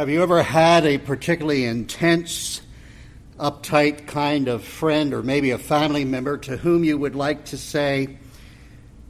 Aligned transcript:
Have 0.00 0.08
you 0.08 0.22
ever 0.22 0.42
had 0.42 0.86
a 0.86 0.96
particularly 0.96 1.66
intense, 1.66 2.62
uptight 3.38 4.06
kind 4.06 4.48
of 4.48 4.64
friend 4.64 5.12
or 5.12 5.22
maybe 5.22 5.50
a 5.50 5.58
family 5.58 6.06
member 6.06 6.38
to 6.38 6.56
whom 6.56 6.84
you 6.84 6.96
would 6.96 7.14
like 7.14 7.44
to 7.44 7.58
say, 7.58 8.16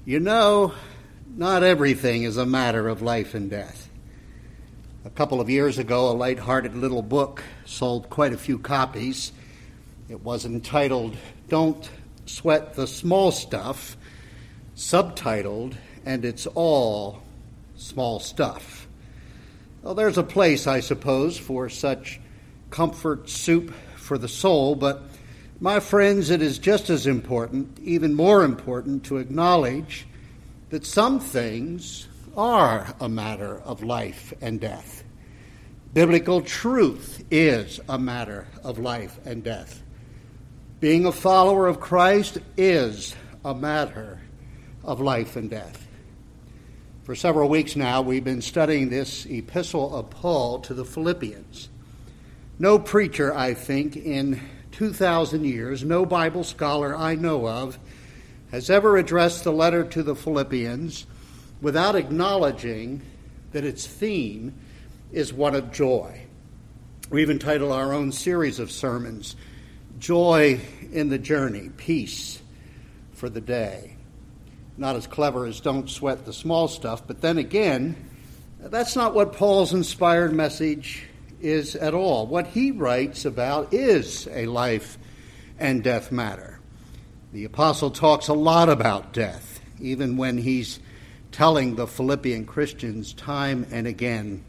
you 0.04 0.18
know, 0.18 0.74
not 1.36 1.62
everything 1.62 2.24
is 2.24 2.36
a 2.36 2.44
matter 2.44 2.88
of 2.88 3.02
life 3.02 3.34
and 3.34 3.48
death? 3.48 3.88
A 5.04 5.10
couple 5.10 5.40
of 5.40 5.48
years 5.48 5.78
ago, 5.78 6.10
a 6.10 6.10
light-hearted 6.10 6.74
little 6.74 7.02
book 7.02 7.44
sold 7.66 8.10
quite 8.10 8.32
a 8.32 8.36
few 8.36 8.58
copies. 8.58 9.30
It 10.08 10.24
was 10.24 10.44
entitled 10.44 11.16
Don't 11.48 11.88
Sweat 12.26 12.74
the 12.74 12.88
Small 12.88 13.30
Stuff, 13.30 13.96
subtitled, 14.74 15.76
and 16.04 16.24
it's 16.24 16.48
all 16.48 17.22
small 17.76 18.18
stuff. 18.18 18.88
Well, 19.82 19.94
there's 19.94 20.18
a 20.18 20.22
place, 20.22 20.66
I 20.66 20.80
suppose, 20.80 21.38
for 21.38 21.70
such 21.70 22.20
comfort 22.68 23.30
soup 23.30 23.72
for 23.96 24.18
the 24.18 24.28
soul, 24.28 24.74
but 24.74 25.02
my 25.58 25.80
friends, 25.80 26.28
it 26.28 26.42
is 26.42 26.58
just 26.58 26.90
as 26.90 27.06
important, 27.06 27.78
even 27.80 28.14
more 28.14 28.44
important, 28.44 29.04
to 29.04 29.16
acknowledge 29.16 30.06
that 30.68 30.84
some 30.84 31.18
things 31.18 32.08
are 32.36 32.94
a 33.00 33.08
matter 33.08 33.60
of 33.60 33.82
life 33.82 34.34
and 34.42 34.60
death. 34.60 35.02
Biblical 35.94 36.42
truth 36.42 37.24
is 37.30 37.80
a 37.88 37.98
matter 37.98 38.46
of 38.62 38.78
life 38.78 39.18
and 39.24 39.42
death. 39.42 39.82
Being 40.78 41.06
a 41.06 41.12
follower 41.12 41.66
of 41.66 41.80
Christ 41.80 42.38
is 42.56 43.14
a 43.44 43.54
matter 43.54 44.20
of 44.84 45.00
life 45.00 45.36
and 45.36 45.48
death. 45.48 45.86
For 47.10 47.16
several 47.16 47.48
weeks 47.48 47.74
now, 47.74 48.02
we've 48.02 48.22
been 48.22 48.40
studying 48.40 48.88
this 48.88 49.26
epistle 49.26 49.96
of 49.96 50.10
Paul 50.10 50.60
to 50.60 50.74
the 50.74 50.84
Philippians. 50.84 51.68
No 52.60 52.78
preacher, 52.78 53.34
I 53.34 53.54
think, 53.54 53.96
in 53.96 54.40
2,000 54.70 55.44
years, 55.44 55.82
no 55.82 56.06
Bible 56.06 56.44
scholar 56.44 56.94
I 56.94 57.16
know 57.16 57.48
of, 57.48 57.80
has 58.52 58.70
ever 58.70 58.96
addressed 58.96 59.42
the 59.42 59.50
letter 59.50 59.82
to 59.82 60.04
the 60.04 60.14
Philippians 60.14 61.04
without 61.60 61.96
acknowledging 61.96 63.02
that 63.50 63.64
its 63.64 63.88
theme 63.88 64.54
is 65.10 65.32
one 65.32 65.56
of 65.56 65.72
joy. 65.72 66.26
We've 67.10 67.28
entitled 67.28 67.72
our 67.72 67.92
own 67.92 68.12
series 68.12 68.60
of 68.60 68.70
sermons, 68.70 69.34
Joy 69.98 70.60
in 70.92 71.08
the 71.08 71.18
Journey, 71.18 71.70
Peace 71.76 72.40
for 73.14 73.28
the 73.28 73.40
Day 73.40 73.96
not 74.80 74.96
as 74.96 75.06
clever 75.06 75.44
as 75.44 75.60
don't 75.60 75.90
sweat 75.90 76.24
the 76.24 76.32
small 76.32 76.66
stuff. 76.66 77.06
But 77.06 77.20
then 77.20 77.36
again, 77.36 77.94
that's 78.58 78.96
not 78.96 79.14
what 79.14 79.34
Paul's 79.34 79.74
inspired 79.74 80.32
message 80.32 81.04
is 81.40 81.76
at 81.76 81.94
all. 81.94 82.26
What 82.26 82.46
he 82.46 82.70
writes 82.70 83.26
about 83.26 83.74
is 83.74 84.26
a 84.32 84.46
life 84.46 84.98
and 85.58 85.84
death 85.84 86.10
matter. 86.10 86.58
The 87.32 87.44
apostle 87.44 87.90
talks 87.90 88.28
a 88.28 88.34
lot 88.34 88.70
about 88.70 89.12
death, 89.12 89.60
even 89.80 90.16
when 90.16 90.38
he's 90.38 90.80
telling 91.30 91.76
the 91.76 91.86
Philippian 91.86 92.46
Christians 92.46 93.12
time 93.12 93.66
and 93.70 93.86
again, 93.86 94.42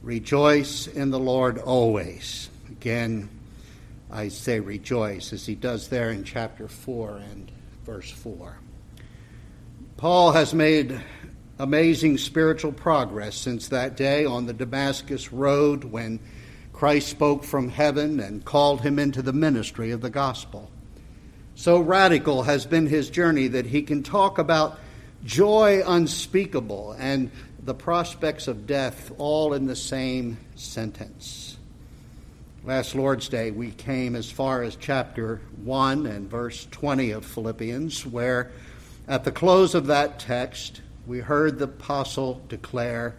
rejoice 0.00 0.86
in 0.86 1.10
the 1.10 1.18
Lord 1.18 1.58
always. 1.58 2.48
Again, 2.70 3.28
I 4.10 4.28
say 4.28 4.60
rejoice, 4.60 5.32
as 5.32 5.44
he 5.44 5.56
does 5.56 5.88
there 5.88 6.10
in 6.10 6.22
chapter 6.22 6.68
4 6.68 7.16
and 7.16 7.50
verse 7.84 8.10
4. 8.10 8.56
Paul 9.96 10.32
has 10.32 10.52
made 10.52 11.00
amazing 11.58 12.18
spiritual 12.18 12.72
progress 12.72 13.34
since 13.34 13.68
that 13.68 13.96
day 13.96 14.26
on 14.26 14.44
the 14.44 14.52
Damascus 14.52 15.32
Road 15.32 15.84
when 15.84 16.20
Christ 16.74 17.08
spoke 17.08 17.42
from 17.42 17.70
heaven 17.70 18.20
and 18.20 18.44
called 18.44 18.82
him 18.82 18.98
into 18.98 19.22
the 19.22 19.32
ministry 19.32 19.92
of 19.92 20.02
the 20.02 20.10
gospel. 20.10 20.70
So 21.54 21.80
radical 21.80 22.42
has 22.42 22.66
been 22.66 22.86
his 22.86 23.08
journey 23.08 23.48
that 23.48 23.64
he 23.64 23.80
can 23.80 24.02
talk 24.02 24.36
about 24.36 24.78
joy 25.24 25.82
unspeakable 25.86 26.94
and 26.98 27.30
the 27.64 27.72
prospects 27.72 28.48
of 28.48 28.66
death 28.66 29.10
all 29.16 29.54
in 29.54 29.64
the 29.64 29.74
same 29.74 30.36
sentence. 30.56 31.56
Last 32.64 32.94
Lord's 32.94 33.30
Day, 33.30 33.50
we 33.50 33.70
came 33.70 34.14
as 34.14 34.30
far 34.30 34.62
as 34.62 34.76
chapter 34.76 35.40
1 35.64 36.04
and 36.04 36.28
verse 36.28 36.68
20 36.70 37.12
of 37.12 37.24
Philippians, 37.24 38.04
where 38.04 38.50
at 39.08 39.24
the 39.24 39.32
close 39.32 39.74
of 39.74 39.86
that 39.86 40.18
text, 40.18 40.80
we 41.06 41.20
heard 41.20 41.58
the 41.58 41.66
apostle 41.66 42.42
declare, 42.48 43.14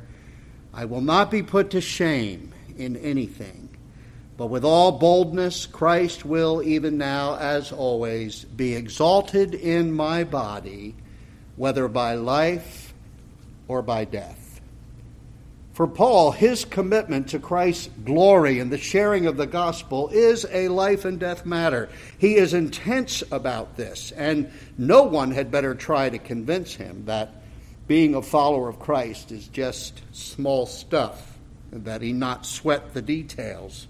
I 0.74 0.86
will 0.86 1.02
not 1.02 1.32
be 1.32 1.42
put 1.42 1.72
to 1.72 1.82
shame 1.82 2.54
in 2.78 2.98
anything, 2.98 3.70
but 4.36 4.48
with 4.48 4.64
all 4.64 4.92
boldness, 4.92 5.66
Christ 5.66 6.26
will, 6.26 6.62
even 6.62 6.98
now, 6.98 7.38
as 7.38 7.72
always, 7.72 8.44
be 8.44 8.76
exalted 8.76 9.56
in 9.56 9.92
my 9.92 10.24
body, 10.24 10.96
whether 11.56 11.88
by 11.88 12.16
life 12.16 12.94
or 13.68 13.82
by 13.82 14.06
death. 14.06 14.47
For 15.78 15.86
Paul, 15.86 16.32
his 16.32 16.66
commitment 16.66 17.28
to 17.28 17.38
Christ's 17.38 17.92
glory 18.04 18.60
and 18.60 18.72
the 18.72 18.80
sharing 18.80 19.28
of 19.28 19.38
the 19.38 19.46
gospel 19.46 20.10
is 20.10 20.44
a 20.52 20.70
life 20.70 21.06
and 21.06 21.20
death 21.20 21.46
matter. 21.46 21.90
He 22.18 22.34
is 22.34 22.56
intense 22.56 23.22
about 23.30 23.78
this, 23.78 24.12
and 24.14 24.52
no 24.80 25.04
one 25.04 25.30
had 25.30 25.52
better 25.52 25.76
try 25.76 26.10
to 26.10 26.18
convince 26.18 26.74
him 26.74 27.06
that 27.06 27.44
being 27.86 28.16
a 28.16 28.24
follower 28.24 28.68
of 28.70 28.80
Christ 28.80 29.32
is 29.32 29.48
just 29.50 30.02
small 30.14 30.66
stuff, 30.66 31.38
and 31.72 31.86
that 31.86 32.02
he 32.02 32.12
not 32.12 32.48
sweat 32.48 32.96
the 32.96 33.04
details 33.04 33.86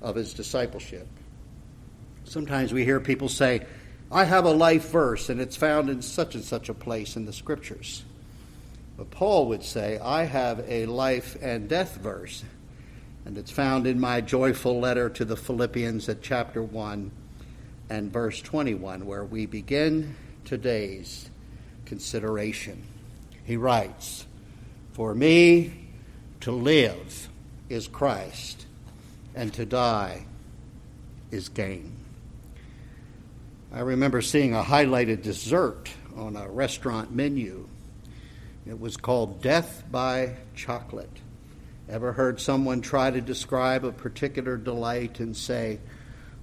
of 0.00 0.14
his 0.14 0.32
discipleship. 0.34 1.08
Sometimes 2.26 2.72
we 2.72 2.84
hear 2.84 3.00
people 3.00 3.28
say, 3.28 3.66
I 4.12 4.22
have 4.22 4.44
a 4.44 4.52
life 4.52 4.92
verse, 4.92 5.30
and 5.30 5.40
it's 5.40 5.56
found 5.56 5.90
in 5.90 6.00
such 6.00 6.36
and 6.36 6.44
such 6.44 6.68
a 6.68 6.74
place 6.74 7.16
in 7.16 7.24
the 7.24 7.32
scriptures. 7.32 8.04
But 8.98 9.12
Paul 9.12 9.46
would 9.46 9.62
say, 9.62 9.96
I 10.00 10.24
have 10.24 10.64
a 10.66 10.86
life 10.86 11.36
and 11.40 11.68
death 11.68 11.98
verse, 11.98 12.42
and 13.24 13.38
it's 13.38 13.52
found 13.52 13.86
in 13.86 14.00
my 14.00 14.20
joyful 14.20 14.80
letter 14.80 15.08
to 15.10 15.24
the 15.24 15.36
Philippians 15.36 16.08
at 16.08 16.20
chapter 16.20 16.60
1 16.60 17.12
and 17.88 18.12
verse 18.12 18.42
21, 18.42 19.06
where 19.06 19.24
we 19.24 19.46
begin 19.46 20.16
today's 20.44 21.30
consideration. 21.84 22.82
He 23.44 23.56
writes, 23.56 24.26
For 24.94 25.14
me 25.14 25.74
to 26.40 26.50
live 26.50 27.28
is 27.68 27.86
Christ, 27.86 28.66
and 29.32 29.54
to 29.54 29.64
die 29.64 30.26
is 31.30 31.48
gain. 31.48 31.94
I 33.72 33.80
remember 33.80 34.22
seeing 34.22 34.54
a 34.54 34.62
highlighted 34.62 35.22
dessert 35.22 35.88
on 36.16 36.34
a 36.34 36.48
restaurant 36.48 37.14
menu 37.14 37.67
it 38.68 38.78
was 38.78 38.96
called 38.96 39.40
Death 39.40 39.82
by 39.90 40.36
Chocolate. 40.54 41.16
Ever 41.88 42.12
heard 42.12 42.38
someone 42.38 42.82
try 42.82 43.10
to 43.10 43.20
describe 43.20 43.84
a 43.84 43.92
particular 43.92 44.56
delight 44.58 45.20
and 45.20 45.34
say, 45.34 45.80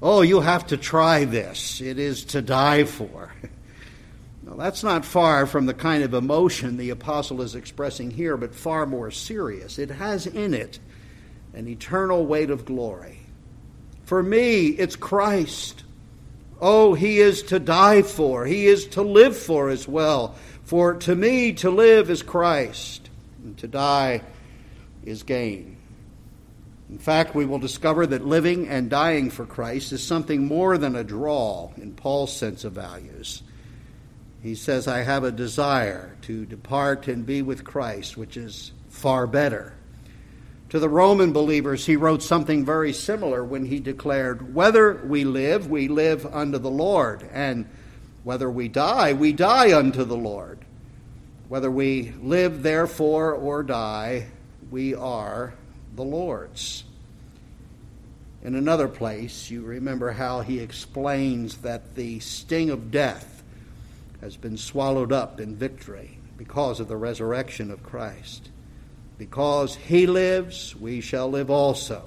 Oh, 0.01 0.21
you 0.21 0.41
have 0.41 0.67
to 0.67 0.77
try 0.77 1.25
this. 1.25 1.81
It 1.81 1.99
is 1.99 2.25
to 2.25 2.41
die 2.41 2.83
for. 2.83 3.33
Now, 4.45 4.53
that's 4.53 4.83
not 4.83 5.05
far 5.05 5.47
from 5.47 5.65
the 5.65 5.73
kind 5.73 6.03
of 6.03 6.13
emotion 6.13 6.77
the 6.77 6.91
apostle 6.91 7.41
is 7.41 7.55
expressing 7.55 8.11
here, 8.11 8.37
but 8.37 8.53
far 8.53 8.85
more 8.85 9.09
serious. 9.09 9.79
It 9.79 9.89
has 9.89 10.27
in 10.27 10.53
it 10.53 10.77
an 11.55 11.67
eternal 11.67 12.27
weight 12.27 12.51
of 12.51 12.63
glory. 12.63 13.21
For 14.03 14.21
me, 14.21 14.67
it's 14.67 14.95
Christ. 14.95 15.83
Oh, 16.61 16.93
he 16.93 17.19
is 17.19 17.41
to 17.43 17.59
die 17.59 18.03
for, 18.03 18.45
he 18.45 18.67
is 18.67 18.85
to 18.89 19.01
live 19.01 19.35
for 19.35 19.69
as 19.69 19.87
well. 19.87 20.35
For 20.65 20.95
to 20.95 21.15
me, 21.15 21.53
to 21.53 21.69
live 21.69 22.09
is 22.09 22.23
Christ, 22.23 23.09
and 23.43 23.55
to 23.59 23.67
die 23.67 24.21
is 25.03 25.21
gain. 25.21 25.77
In 26.89 26.97
fact, 26.97 27.35
we 27.35 27.45
will 27.45 27.59
discover 27.59 28.07
that 28.07 28.25
living 28.25 28.67
and 28.67 28.89
dying 28.89 29.29
for 29.29 29.45
Christ 29.45 29.91
is 29.91 30.03
something 30.03 30.47
more 30.47 30.77
than 30.77 30.95
a 30.95 31.03
draw 31.03 31.71
in 31.77 31.93
Paul's 31.93 32.35
sense 32.35 32.63
of 32.63 32.73
values. 32.73 33.43
He 34.41 34.55
says, 34.55 34.87
I 34.87 34.99
have 34.99 35.23
a 35.23 35.31
desire 35.31 36.15
to 36.23 36.45
depart 36.45 37.07
and 37.07 37.25
be 37.25 37.41
with 37.41 37.63
Christ, 37.63 38.17
which 38.17 38.35
is 38.35 38.71
far 38.89 39.27
better. 39.27 39.73
To 40.69 40.79
the 40.79 40.89
Roman 40.89 41.31
believers, 41.31 41.85
he 41.85 41.95
wrote 41.95 42.23
something 42.23 42.65
very 42.65 42.93
similar 42.93 43.43
when 43.43 43.65
he 43.65 43.79
declared, 43.79 44.53
Whether 44.53 44.95
we 45.05 45.25
live, 45.25 45.69
we 45.69 45.87
live 45.87 46.25
unto 46.25 46.57
the 46.57 46.71
Lord, 46.71 47.27
and 47.31 47.67
whether 48.25 48.49
we 48.49 48.67
die, 48.67 49.13
we 49.13 49.31
die 49.31 49.77
unto 49.77 50.03
the 50.03 50.17
Lord. 50.17 50.57
Whether 51.47 51.69
we 51.69 52.11
live, 52.23 52.63
therefore, 52.63 53.33
or 53.33 53.61
die, 53.61 54.25
we 54.71 54.95
are 54.95 55.53
the 55.95 56.03
Lord's. 56.03 56.83
In 58.43 58.55
another 58.55 58.87
place, 58.87 59.51
you 59.51 59.61
remember 59.61 60.11
how 60.11 60.41
he 60.41 60.59
explains 60.59 61.57
that 61.57 61.93
the 61.93 62.19
sting 62.19 62.71
of 62.71 62.89
death 62.89 63.43
has 64.21 64.35
been 64.35 64.57
swallowed 64.57 65.11
up 65.11 65.39
in 65.39 65.55
victory 65.55 66.17
because 66.35 66.79
of 66.79 66.87
the 66.87 66.97
resurrection 66.97 67.69
of 67.69 67.83
Christ. 67.83 68.49
Because 69.19 69.75
he 69.75 70.07
lives, 70.07 70.75
we 70.75 70.99
shall 70.99 71.29
live 71.29 71.51
also. 71.51 72.03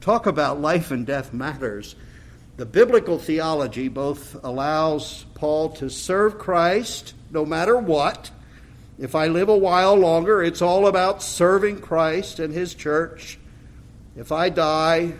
Talk 0.00 0.26
about 0.26 0.60
life 0.60 0.90
and 0.90 1.06
death 1.06 1.32
matters. 1.32 1.94
The 2.56 2.66
biblical 2.66 3.18
theology 3.18 3.88
both 3.88 4.42
allows 4.44 5.24
Paul 5.34 5.70
to 5.70 5.88
serve 5.88 6.38
Christ 6.38 7.14
no 7.30 7.46
matter 7.46 7.76
what. 7.76 8.30
If 8.98 9.14
I 9.14 9.28
live 9.28 9.48
a 9.48 9.56
while 9.56 9.94
longer, 9.94 10.42
it's 10.42 10.60
all 10.60 10.86
about 10.86 11.22
serving 11.22 11.80
Christ 11.80 12.38
and 12.38 12.52
his 12.52 12.74
church. 12.74 13.38
If 14.16 14.32
I 14.32 14.50
die, 14.50 15.14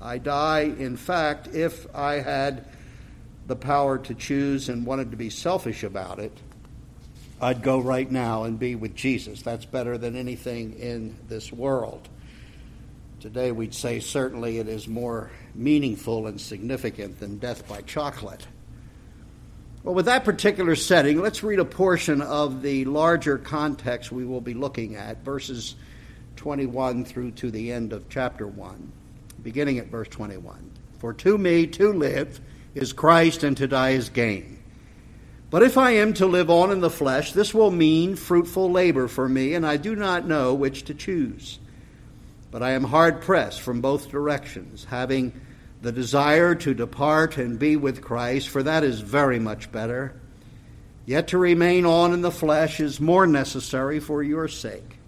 I 0.00 0.16
die, 0.16 0.60
in 0.60 0.96
fact, 0.96 1.48
if 1.48 1.86
I 1.94 2.14
had 2.14 2.64
the 3.46 3.56
power 3.56 3.98
to 3.98 4.14
choose 4.14 4.70
and 4.70 4.86
wanted 4.86 5.10
to 5.10 5.16
be 5.18 5.28
selfish 5.28 5.82
about 5.82 6.18
it, 6.18 6.32
I'd 7.42 7.62
go 7.62 7.78
right 7.78 8.10
now 8.10 8.44
and 8.44 8.58
be 8.58 8.74
with 8.74 8.94
Jesus. 8.94 9.42
That's 9.42 9.66
better 9.66 9.98
than 9.98 10.16
anything 10.16 10.78
in 10.78 11.16
this 11.28 11.52
world. 11.52 12.08
Today, 13.20 13.52
we'd 13.52 13.74
say 13.74 14.00
certainly 14.00 14.56
it 14.56 14.66
is 14.66 14.88
more 14.88 15.30
meaningful 15.54 16.26
and 16.26 16.40
significant 16.40 17.20
than 17.20 17.36
death 17.36 17.68
by 17.68 17.82
chocolate. 17.82 18.46
Well, 19.82 19.94
with 19.94 20.06
that 20.06 20.24
particular 20.24 20.74
setting, 20.74 21.20
let's 21.20 21.42
read 21.42 21.58
a 21.58 21.66
portion 21.66 22.22
of 22.22 22.62
the 22.62 22.86
larger 22.86 23.36
context 23.36 24.10
we 24.10 24.24
will 24.24 24.40
be 24.40 24.54
looking 24.54 24.96
at, 24.96 25.22
verses 25.22 25.74
21 26.36 27.04
through 27.04 27.32
to 27.32 27.50
the 27.50 27.70
end 27.70 27.92
of 27.92 28.08
chapter 28.08 28.46
1, 28.46 28.90
beginning 29.42 29.78
at 29.78 29.88
verse 29.88 30.08
21. 30.08 30.70
For 30.98 31.12
to 31.12 31.36
me 31.36 31.66
to 31.66 31.92
live 31.92 32.40
is 32.74 32.94
Christ, 32.94 33.44
and 33.44 33.54
to 33.58 33.68
die 33.68 33.90
is 33.90 34.08
gain. 34.08 34.62
But 35.50 35.62
if 35.62 35.76
I 35.76 35.90
am 35.90 36.14
to 36.14 36.26
live 36.26 36.48
on 36.48 36.70
in 36.70 36.80
the 36.80 36.88
flesh, 36.88 37.34
this 37.34 37.52
will 37.52 37.70
mean 37.70 38.16
fruitful 38.16 38.70
labor 38.70 39.08
for 39.08 39.28
me, 39.28 39.52
and 39.52 39.66
I 39.66 39.76
do 39.76 39.94
not 39.94 40.26
know 40.26 40.54
which 40.54 40.86
to 40.86 40.94
choose. 40.94 41.58
But 42.50 42.62
I 42.62 42.72
am 42.72 42.84
hard 42.84 43.20
pressed 43.22 43.60
from 43.60 43.80
both 43.80 44.10
directions, 44.10 44.84
having 44.84 45.32
the 45.82 45.92
desire 45.92 46.54
to 46.56 46.74
depart 46.74 47.38
and 47.38 47.58
be 47.58 47.76
with 47.76 48.02
Christ, 48.02 48.48
for 48.48 48.62
that 48.62 48.84
is 48.84 49.00
very 49.00 49.38
much 49.38 49.70
better. 49.72 50.14
Yet 51.06 51.28
to 51.28 51.38
remain 51.38 51.86
on 51.86 52.12
in 52.12 52.22
the 52.22 52.30
flesh 52.30 52.80
is 52.80 53.00
more 53.00 53.26
necessary 53.26 54.00
for 54.00 54.22
your 54.22 54.48
sake. 54.48 54.98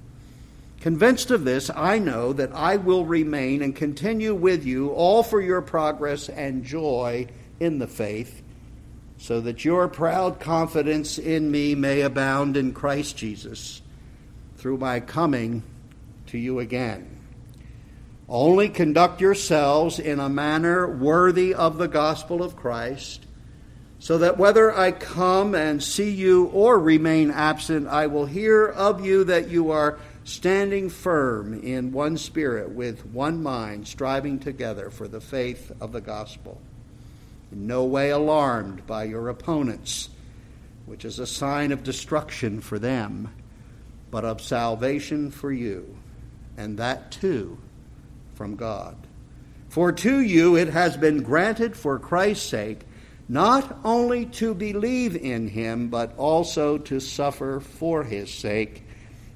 Convinced 0.80 1.30
of 1.30 1.44
this, 1.44 1.70
I 1.70 1.98
know 1.98 2.32
that 2.32 2.52
I 2.52 2.76
will 2.76 3.04
remain 3.04 3.62
and 3.62 3.76
continue 3.76 4.34
with 4.34 4.64
you, 4.64 4.90
all 4.90 5.22
for 5.22 5.40
your 5.40 5.62
progress 5.62 6.28
and 6.28 6.64
joy 6.64 7.28
in 7.60 7.78
the 7.78 7.86
faith, 7.86 8.42
so 9.18 9.40
that 9.42 9.64
your 9.64 9.86
proud 9.86 10.40
confidence 10.40 11.18
in 11.18 11.50
me 11.52 11.76
may 11.76 12.00
abound 12.00 12.56
in 12.56 12.72
Christ 12.72 13.16
Jesus 13.16 13.80
through 14.56 14.78
my 14.78 14.98
coming 14.98 15.62
to 16.26 16.38
you 16.38 16.58
again. 16.58 17.21
Only 18.28 18.68
conduct 18.68 19.20
yourselves 19.20 19.98
in 19.98 20.20
a 20.20 20.28
manner 20.28 20.86
worthy 20.88 21.54
of 21.54 21.78
the 21.78 21.88
gospel 21.88 22.42
of 22.42 22.56
Christ, 22.56 23.26
so 23.98 24.18
that 24.18 24.38
whether 24.38 24.76
I 24.76 24.92
come 24.92 25.54
and 25.54 25.82
see 25.82 26.10
you 26.10 26.46
or 26.46 26.78
remain 26.78 27.30
absent, 27.30 27.88
I 27.88 28.06
will 28.06 28.26
hear 28.26 28.66
of 28.66 29.04
you 29.04 29.24
that 29.24 29.48
you 29.48 29.70
are 29.70 29.98
standing 30.24 30.88
firm 30.88 31.60
in 31.60 31.92
one 31.92 32.16
spirit, 32.16 32.70
with 32.70 33.04
one 33.06 33.42
mind, 33.42 33.88
striving 33.88 34.38
together 34.38 34.88
for 34.90 35.08
the 35.08 35.20
faith 35.20 35.72
of 35.80 35.92
the 35.92 36.00
gospel. 36.00 36.60
In 37.50 37.66
no 37.66 37.84
way 37.84 38.10
alarmed 38.10 38.86
by 38.86 39.04
your 39.04 39.28
opponents, 39.28 40.08
which 40.86 41.04
is 41.04 41.18
a 41.18 41.26
sign 41.26 41.72
of 41.72 41.82
destruction 41.82 42.60
for 42.60 42.78
them, 42.78 43.32
but 44.10 44.24
of 44.24 44.40
salvation 44.40 45.30
for 45.30 45.52
you, 45.52 45.96
and 46.56 46.78
that 46.78 47.10
too 47.10 47.58
from 48.42 48.56
God. 48.56 48.96
For 49.68 49.92
to 49.92 50.20
you 50.20 50.56
it 50.56 50.66
has 50.66 50.96
been 50.96 51.22
granted 51.22 51.76
for 51.76 52.00
Christ's 52.00 52.48
sake 52.48 52.80
not 53.28 53.78
only 53.84 54.26
to 54.26 54.52
believe 54.52 55.14
in 55.14 55.46
him, 55.46 55.90
but 55.90 56.12
also 56.16 56.76
to 56.76 56.98
suffer 56.98 57.60
for 57.60 58.02
his 58.02 58.34
sake 58.34 58.82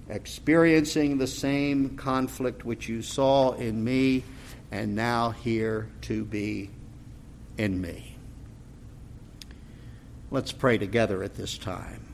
experiencing 0.09 1.19
the 1.19 1.27
same 1.29 1.97
conflict 1.97 2.65
which 2.65 2.89
you 2.89 3.01
saw 3.01 3.53
in 3.53 3.85
me 3.85 4.25
and 4.73 4.97
now 4.97 5.31
hear 5.31 5.89
to 6.01 6.25
be 6.25 6.69
in 7.57 7.81
me. 7.81 8.17
Let's 10.33 10.51
pray 10.51 10.79
together 10.79 11.23
at 11.23 11.37
this 11.37 11.57
time. 11.57 12.06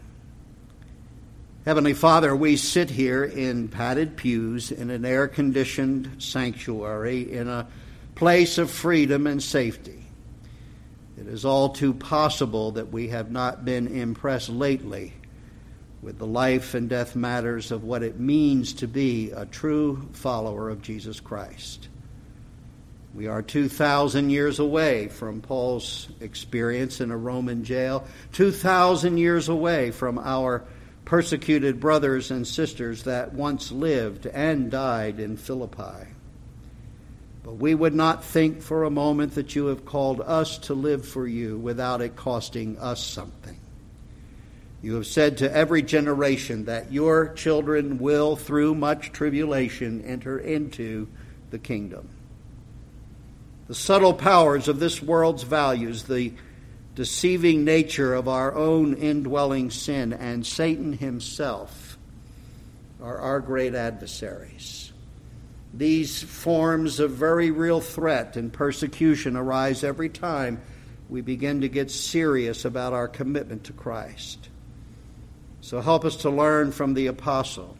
Heavenly 1.65 1.95
Father, 1.95 2.35
we 2.35 2.57
sit 2.57 2.91
here 2.91 3.23
in 3.23 3.69
padded 3.69 4.17
pews 4.17 4.73
in 4.73 4.91
an 4.91 5.05
air 5.05 5.29
conditioned 5.29 6.21
sanctuary 6.21 7.33
in 7.33 7.47
a 7.47 7.69
place 8.17 8.59
of 8.59 8.69
freedom 8.69 9.29
and 9.29 9.41
safety. 9.41 10.05
It 11.17 11.29
is 11.29 11.45
all 11.45 11.69
too 11.69 11.95
possible 11.95 12.73
that 12.73 12.91
we 12.91 13.09
have 13.09 13.31
not 13.31 13.65
been 13.65 13.87
impressed 13.87 14.49
lately 14.49 15.13
with 16.03 16.19
the 16.19 16.27
life 16.27 16.75
and 16.75 16.89
death 16.89 17.15
matters 17.15 17.71
of 17.71 17.85
what 17.85 18.03
it 18.03 18.19
means 18.19 18.73
to 18.73 18.89
be 18.89 19.31
a 19.31 19.47
true 19.47 20.09
follower 20.15 20.69
of 20.69 20.83
Jesus 20.83 21.21
Christ. 21.21 21.89
We 23.15 23.29
are 23.29 23.41
2,000 23.41 24.31
years 24.31 24.59
away 24.59 25.07
from 25.07 25.41
Paul's 25.41 26.09
experience 26.21 27.01
in 27.01 27.13
a 27.13 27.17
Roman 27.17 27.63
jail, 27.63 28.05
2,000 28.33 29.17
years 29.17 29.49
away 29.49 29.93
from 29.93 30.19
our 30.19 30.65
persecuted 31.13 31.79
brothers 31.79 32.31
and 32.31 32.47
sisters 32.47 33.03
that 33.03 33.35
once 33.35 33.71
lived 33.71 34.25
and 34.25 34.71
died 34.71 35.21
in 35.21 35.37
Philippi. 35.37 36.07
But 37.45 37.57
we 37.57 37.75
would 37.75 37.95
not 37.95 38.25
think 38.25 38.63
for 38.63 38.85
a 38.85 38.91
moment 38.91 39.35
that 39.35 39.55
you 39.55 39.67
have 39.67 39.85
called 39.85 40.23
us 40.23 40.57
to 40.61 40.75
live 40.75 41.07
for 41.07 41.27
you 41.27 41.59
without 41.59 42.01
it 42.01 42.17
costing 42.17 42.79
us 42.79 43.05
something. 43.05 43.61
You 44.81 44.95
have 44.95 45.07
said 45.07 45.37
to 45.39 45.55
every 45.55 45.83
generation 45.83 46.65
that 46.65 46.91
your 46.91 47.35
children 47.35 47.99
will, 47.99 48.35
through 48.35 48.75
much 48.75 49.13
tribulation, 49.13 50.03
enter 50.07 50.39
into 50.39 51.09
the 51.51 51.59
kingdom. 51.59 52.09
The 53.69 53.75
subtle 53.75 54.15
powers 54.15 54.67
of 54.67 54.81
this 54.81 55.03
world's 55.03 55.43
values, 55.43 56.05
the 56.05 56.33
deceiving 56.95 57.65
nature 57.65 58.15
of 58.15 58.29
our 58.29 58.55
own 58.55 58.95
indwelling 58.95 59.71
sin, 59.71 60.13
and 60.13 60.47
Satan 60.47 60.93
himself 60.93 61.97
are 63.03 63.19
our 63.19 63.41
great 63.41 63.75
adversaries. 63.75 64.93
These 65.75 66.23
forms 66.23 67.01
of 67.01 67.13
very 67.13 67.51
real 67.51 67.81
threat 67.81 68.37
and 68.37 68.53
persecution 68.53 69.37
arise 69.37 69.83
every 69.83 70.11
time 70.11 70.61
we 71.09 71.23
begin 71.23 71.63
to 71.63 71.69
get 71.69 71.91
serious 71.91 72.65
about 72.65 72.93
our 72.93 73.09
commitment 73.09 73.65
to 73.65 73.73
Christ. 73.73 74.49
So 75.63 75.81
help 75.81 76.05
us 76.05 76.17
to 76.17 76.31
learn 76.31 76.73
from 76.73 76.95
the 76.95 77.07
apostle. 77.07 77.77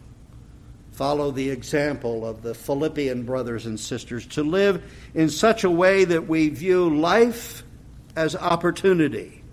Follow 0.91 1.31
the 1.31 1.49
example 1.49 2.25
of 2.25 2.41
the 2.41 2.53
Philippian 2.53 3.23
brothers 3.23 3.65
and 3.65 3.79
sisters 3.79 4.25
to 4.27 4.43
live 4.43 4.83
in 5.13 5.29
such 5.29 5.63
a 5.63 5.69
way 5.69 6.05
that 6.05 6.27
we 6.27 6.49
view 6.49 6.95
life 6.95 7.63
as 8.15 8.35
opportunity 8.35 9.43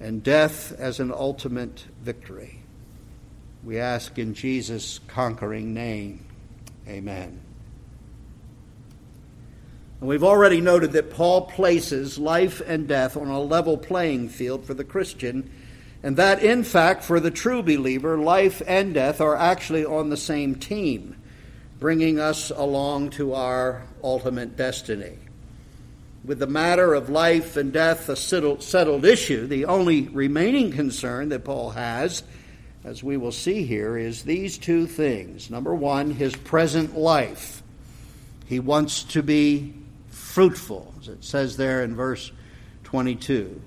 and 0.00 0.22
death 0.22 0.72
as 0.78 1.00
an 1.00 1.12
ultimate 1.12 1.86
victory. 2.02 2.60
We 3.62 3.78
ask 3.78 4.18
in 4.18 4.34
Jesus' 4.34 5.00
conquering 5.06 5.72
name. 5.72 6.24
Amen. 6.86 7.40
And 10.00 10.08
we've 10.08 10.24
already 10.24 10.60
noted 10.60 10.92
that 10.92 11.10
Paul 11.10 11.42
places 11.42 12.18
life 12.18 12.60
and 12.66 12.86
death 12.86 13.16
on 13.16 13.28
a 13.28 13.40
level 13.40 13.78
playing 13.78 14.28
field 14.28 14.66
for 14.66 14.74
the 14.74 14.84
Christian 14.84 15.50
and 16.04 16.18
that, 16.18 16.42
in 16.42 16.64
fact, 16.64 17.02
for 17.02 17.18
the 17.18 17.30
true 17.30 17.62
believer, 17.62 18.18
life 18.18 18.60
and 18.66 18.92
death 18.92 19.22
are 19.22 19.34
actually 19.34 19.86
on 19.86 20.10
the 20.10 20.18
same 20.18 20.54
team, 20.54 21.16
bringing 21.80 22.20
us 22.20 22.50
along 22.50 23.08
to 23.10 23.32
our 23.32 23.84
ultimate 24.02 24.54
destiny. 24.54 25.16
With 26.24 26.38
the 26.38 26.46
matter 26.46 26.94
of 26.94 27.10
life 27.10 27.58
and 27.58 27.70
death 27.70 28.08
a 28.08 28.16
settled 28.16 29.04
issue, 29.04 29.46
the 29.46 29.66
only 29.66 30.08
remaining 30.08 30.72
concern 30.72 31.28
that 31.28 31.44
Paul 31.44 31.70
has, 31.70 32.22
as 32.82 33.04
we 33.04 33.18
will 33.18 33.32
see 33.32 33.64
here, 33.64 33.98
is 33.98 34.22
these 34.22 34.56
two 34.56 34.86
things. 34.86 35.50
Number 35.50 35.74
one, 35.74 36.10
his 36.10 36.34
present 36.34 36.96
life. 36.96 37.62
He 38.46 38.58
wants 38.58 39.02
to 39.04 39.22
be 39.22 39.74
fruitful, 40.08 40.94
as 41.00 41.08
it 41.08 41.24
says 41.24 41.58
there 41.58 41.82
in 41.82 41.94
verse 41.94 42.32
22 42.84 43.60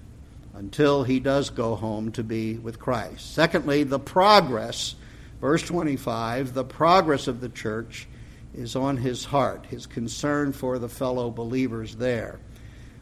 until 0.55 1.03
he 1.03 1.19
does 1.19 1.51
go 1.51 1.75
home 1.75 2.11
to 2.13 2.23
be 2.23 2.55
with 2.55 2.79
Christ. 2.79 3.35
Secondly, 3.35 3.83
the 3.83 3.99
progress, 3.99 4.95
verse 5.39 5.61
25, 5.61 6.55
the 6.55 6.63
progress 6.63 7.27
of 7.27 7.39
the 7.39 7.49
church 7.49 8.07
is 8.55 8.75
on 8.75 8.97
his 8.97 9.25
heart, 9.25 9.67
his 9.67 9.85
concern 9.85 10.51
for 10.51 10.79
the 10.79 10.89
fellow 10.89 11.29
believers 11.29 11.97
there. 11.97 12.39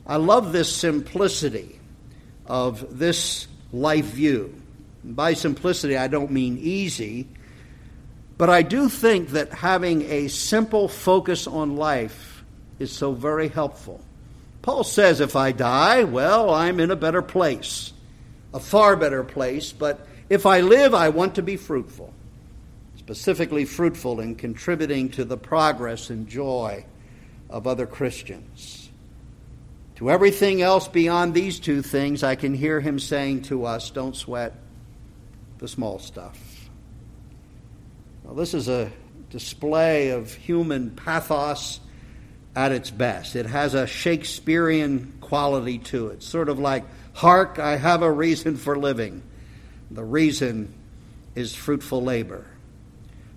I 0.08 0.18
love 0.18 0.52
this 0.52 0.74
simplicity 0.74 1.80
of 2.46 3.00
this 3.00 3.48
life 3.72 4.06
view. 4.06 4.54
by 5.04 5.34
simplicity, 5.34 5.98
I 5.98 6.08
don't 6.08 6.32
mean 6.32 6.58
easy, 6.58 7.28
But 8.38 8.50
I 8.50 8.64
do 8.64 8.90
think 8.90 9.30
that 9.30 9.54
having 9.54 10.02
a 10.04 10.28
simple 10.28 10.88
focus 10.88 11.48
on 11.48 11.78
life 11.78 12.44
is 12.80 12.92
so 12.92 13.14
very 13.14 13.48
helpful. 13.48 14.02
Paul 14.62 14.84
says, 14.84 15.22
if 15.22 15.36
I 15.36 15.52
die, 15.52 16.04
well, 16.04 16.54
I'm 16.54 16.80
in 16.80 16.92
a 16.92 16.96
better 16.96 17.22
place, 17.22 17.94
a 18.54 18.60
far 18.60 18.96
better 18.96 19.24
place, 19.24 19.72
but 19.72 20.06
if 20.30 20.46
I 20.46 20.62
live, 20.62 20.94
I 20.94 21.10
want 21.10 21.36
to 21.36 21.44
be 21.44 21.56
fruitful, 21.56 22.12
specifically 22.98 23.64
fruitful 23.64 24.20
in 24.20 24.36
contributing 24.36 25.10
to 25.10 25.24
the 25.24 25.38
progress 25.38 26.10
and 26.10 26.28
joy 26.28 26.86
of 27.50 27.68
other 27.68 27.86
Christians. 27.86 28.85
To 29.96 30.12
everything 30.12 30.62
else 30.62 30.88
beyond 30.88 31.34
these 31.34 31.60
two 31.60 31.82
things, 31.82 32.22
I 32.24 32.36
can 32.36 32.54
hear 32.54 32.82
him 32.82 33.00
saying 33.00 33.44
to 33.44 33.66
us, 33.66 33.90
don't 33.92 34.16
sweat 34.16 34.54
the 35.58 35.68
small 35.68 36.00
stuff. 36.00 36.38
Well, 38.24 38.36
this 38.36 38.54
is 38.54 38.68
a 38.68 38.92
display 39.30 40.10
of 40.10 40.34
human 40.34 40.92
pathos 40.92 41.80
at 42.56 42.72
its 42.72 42.90
best. 42.92 43.36
It 43.36 43.46
has 43.46 43.74
a 43.74 43.88
Shakespearean 43.88 45.14
quality 45.22 45.78
to 45.80 46.08
it, 46.08 46.24
sort 46.24 46.50
of 46.50 46.60
like, 46.60 46.84
Hark, 47.14 47.60
I 47.60 47.78
have 47.78 48.02
a 48.02 48.12
reason 48.12 48.58
for 48.58 48.78
living. 48.78 49.24
The 49.92 50.04
reason 50.04 50.74
is 51.36 51.56
fruitful 51.56 52.02
labor. 52.02 52.46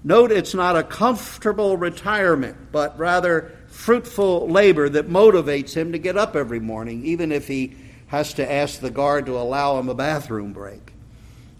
Note 0.03 0.33
it's 0.33 0.55
not 0.55 0.77
a 0.77 0.83
comfortable 0.83 1.77
retirement, 1.77 2.73
but 2.73 2.99
rather 2.99 3.58
fruitful 3.79 4.49
labor 4.49 4.89
that 4.89 5.09
motivates 5.09 5.73
him 5.73 5.93
to 5.93 5.99
get 5.99 6.17
up 6.17 6.35
every 6.35 6.59
morning, 6.59 7.07
even 7.07 7.31
if 7.31 7.47
he 7.47 7.77
has 8.09 8.35
to 8.35 8.53
ask 8.53 8.81
the 8.81 8.91
guard 8.91 9.25
to 9.25 9.39
allow 9.39 9.79
him 9.79 9.89
a 9.89 9.95
bathroom 9.95 10.53
break. 10.53 10.93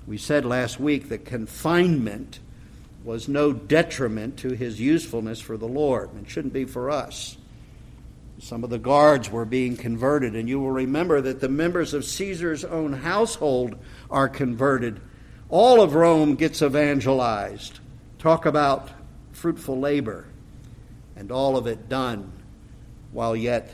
We 0.05 0.19
said 0.19 0.45
last 0.45 0.81
week 0.81 1.11
that 1.11 1.25
confinement 1.25 2.41
was 3.05 3.29
no 3.29 3.53
detriment 3.53 4.37
to 4.39 4.49
his 4.49 4.81
usefulness 4.81 5.41
for 5.41 5.57
the 5.57 5.69
Lord, 5.69 6.13
and 6.13 6.29
shouldn't 6.29 6.53
be 6.53 6.65
for 6.65 6.91
us. 6.91 7.39
Some 8.41 8.65
of 8.65 8.71
the 8.71 8.79
guards 8.81 9.31
were 9.31 9.45
being 9.45 9.77
converted, 9.77 10.35
and 10.35 10.49
you 10.49 10.59
will 10.59 10.73
remember 10.73 11.21
that 11.21 11.41
the 11.41 11.49
members 11.49 11.95
of 11.95 12.05
Caesar's 12.05 12.65
own 12.65 12.95
household 12.95 13.79
are 14.11 14.29
converted. 14.29 15.01
All 15.51 15.81
of 15.81 15.95
Rome 15.95 16.35
gets 16.35 16.63
evangelized. 16.63 17.79
Talk 18.19 18.45
about 18.45 18.91
fruitful 19.31 19.79
labor, 19.79 20.27
and 21.19 21.31
all 21.31 21.59
of 21.59 21.67
it 21.67 21.91
done 21.91 22.33
while 23.13 23.37
yet 23.37 23.71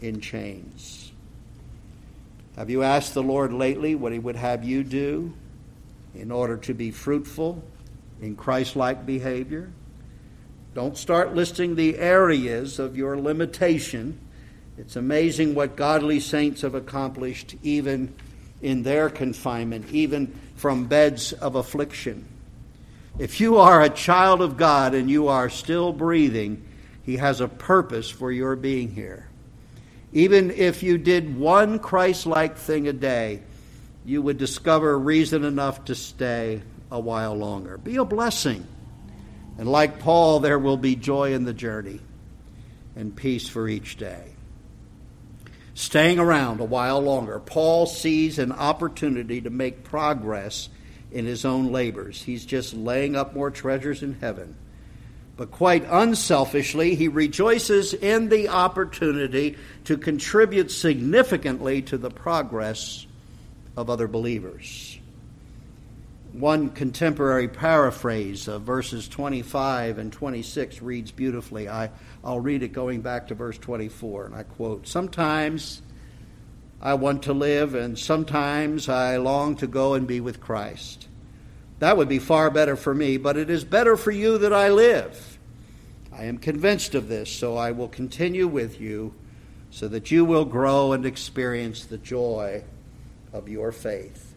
in 0.00 0.20
chains. 0.20 1.10
Have 2.54 2.70
you 2.70 2.82
asked 2.82 3.14
the 3.14 3.22
Lord 3.22 3.52
lately 3.52 3.94
what 3.94 4.12
He 4.12 4.18
would 4.18 4.36
have 4.36 4.62
you 4.62 4.84
do 4.84 5.32
in 6.14 6.30
order 6.30 6.56
to 6.58 6.74
be 6.74 6.90
fruitful 6.90 7.62
in 8.20 8.36
Christ 8.36 8.76
like 8.76 9.06
behavior. 9.06 9.70
Don't 10.74 10.96
start 10.96 11.34
listing 11.34 11.74
the 11.74 11.98
areas 11.98 12.78
of 12.78 12.96
your 12.96 13.18
limitation. 13.18 14.18
It's 14.78 14.96
amazing 14.96 15.54
what 15.54 15.76
godly 15.76 16.20
saints 16.20 16.62
have 16.62 16.74
accomplished 16.74 17.56
even 17.62 18.14
in 18.62 18.82
their 18.82 19.10
confinement, 19.10 19.90
even 19.90 20.38
from 20.54 20.86
beds 20.86 21.32
of 21.32 21.56
affliction. 21.56 22.26
If 23.18 23.40
you 23.40 23.58
are 23.58 23.82
a 23.82 23.90
child 23.90 24.40
of 24.40 24.56
God 24.56 24.94
and 24.94 25.10
you 25.10 25.28
are 25.28 25.50
still 25.50 25.92
breathing, 25.92 26.64
He 27.02 27.16
has 27.16 27.40
a 27.40 27.48
purpose 27.48 28.10
for 28.10 28.30
your 28.30 28.56
being 28.56 28.88
here. 28.90 29.28
Even 30.12 30.50
if 30.50 30.82
you 30.82 30.98
did 30.98 31.36
one 31.36 31.78
Christ 31.78 32.26
like 32.26 32.56
thing 32.56 32.86
a 32.86 32.92
day, 32.92 33.42
you 34.04 34.20
would 34.22 34.38
discover 34.38 34.98
reason 34.98 35.44
enough 35.44 35.86
to 35.86 35.94
stay 35.94 36.62
a 36.90 37.00
while 37.00 37.34
longer. 37.34 37.78
Be 37.78 37.96
a 37.96 38.04
blessing. 38.04 38.66
And 39.58 39.70
like 39.70 40.00
Paul, 40.00 40.40
there 40.40 40.58
will 40.58 40.76
be 40.76 40.96
joy 40.96 41.32
in 41.32 41.44
the 41.44 41.54
journey 41.54 42.00
and 42.94 43.14
peace 43.16 43.48
for 43.48 43.68
each 43.68 43.96
day. 43.96 44.24
Staying 45.74 46.18
around 46.18 46.60
a 46.60 46.64
while 46.64 47.00
longer, 47.00 47.38
Paul 47.38 47.86
sees 47.86 48.38
an 48.38 48.52
opportunity 48.52 49.40
to 49.40 49.50
make 49.50 49.84
progress 49.84 50.68
in 51.10 51.24
his 51.24 51.44
own 51.44 51.72
labors. 51.72 52.22
He's 52.22 52.44
just 52.44 52.74
laying 52.74 53.16
up 53.16 53.34
more 53.34 53.50
treasures 53.50 54.02
in 54.02 54.14
heaven. 54.14 54.56
But 55.36 55.50
quite 55.50 55.84
unselfishly, 55.88 56.94
he 56.94 57.08
rejoices 57.08 57.94
in 57.94 58.28
the 58.28 58.48
opportunity 58.48 59.56
to 59.84 59.96
contribute 59.96 60.70
significantly 60.70 61.82
to 61.82 61.96
the 61.96 62.10
progress 62.10 63.06
of 63.76 63.88
other 63.88 64.06
believers 64.06 64.98
one 66.32 66.70
contemporary 66.70 67.48
paraphrase 67.48 68.48
of 68.48 68.62
verses 68.62 69.06
25 69.08 69.98
and 69.98 70.12
26 70.12 70.80
reads 70.80 71.10
beautifully. 71.10 71.68
I, 71.68 71.90
I'll 72.24 72.40
read 72.40 72.62
it 72.62 72.72
going 72.72 73.02
back 73.02 73.28
to 73.28 73.34
verse 73.34 73.58
24, 73.58 74.26
and 74.26 74.34
I 74.34 74.42
quote 74.42 74.86
Sometimes 74.86 75.82
I 76.80 76.94
want 76.94 77.24
to 77.24 77.32
live, 77.32 77.74
and 77.74 77.98
sometimes 77.98 78.88
I 78.88 79.18
long 79.18 79.56
to 79.56 79.66
go 79.66 79.94
and 79.94 80.06
be 80.06 80.20
with 80.20 80.40
Christ. 80.40 81.06
That 81.82 81.96
would 81.96 82.08
be 82.08 82.20
far 82.20 82.48
better 82.48 82.76
for 82.76 82.94
me, 82.94 83.16
but 83.16 83.36
it 83.36 83.50
is 83.50 83.64
better 83.64 83.96
for 83.96 84.12
you 84.12 84.38
that 84.38 84.52
I 84.52 84.68
live. 84.68 85.36
I 86.12 86.26
am 86.26 86.38
convinced 86.38 86.94
of 86.94 87.08
this, 87.08 87.28
so 87.28 87.56
I 87.56 87.72
will 87.72 87.88
continue 87.88 88.46
with 88.46 88.80
you 88.80 89.14
so 89.72 89.88
that 89.88 90.08
you 90.08 90.24
will 90.24 90.44
grow 90.44 90.92
and 90.92 91.04
experience 91.04 91.84
the 91.84 91.98
joy 91.98 92.62
of 93.32 93.48
your 93.48 93.72
faith. 93.72 94.36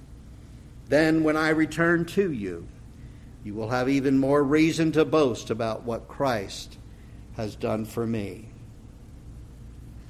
Then, 0.89 1.23
when 1.23 1.37
I 1.37 1.49
return 1.49 2.05
to 2.05 2.31
you, 2.31 2.67
you 3.43 3.53
will 3.53 3.69
have 3.69 3.89
even 3.89 4.17
more 4.17 4.43
reason 4.43 4.91
to 4.93 5.05
boast 5.05 5.51
about 5.51 5.83
what 5.83 6.07
Christ 6.07 6.79
has 7.35 7.55
done 7.55 7.85
for 7.85 8.07
me. 8.07 8.49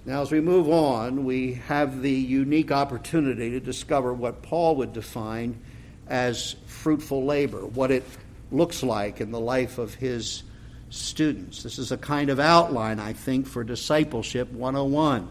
Now, 0.06 0.22
as 0.22 0.32
we 0.32 0.40
move 0.40 0.70
on, 0.70 1.26
we 1.26 1.56
have 1.68 2.02
the 2.02 2.14
unique 2.14 2.72
opportunity 2.72 3.50
to 3.50 3.60
discover 3.60 4.14
what 4.14 4.42
Paul 4.42 4.78
would 4.78 4.94
define 4.94 5.60
as 6.08 6.56
fruitful 6.86 7.26
labor, 7.26 7.66
what 7.66 7.90
it 7.90 8.04
looks 8.52 8.84
like 8.84 9.20
in 9.20 9.32
the 9.32 9.40
life 9.40 9.80
of 9.80 9.96
his 9.96 10.44
students. 10.92 11.64
This 11.64 11.80
is 11.80 11.92
a 11.92 11.98
kind 11.98 12.30
of 12.30 12.40
outline, 12.40 13.00
I 13.00 13.14
think, 13.14 13.48
for 13.48 13.64
Discipleship 13.64 14.52
101. 14.52 15.28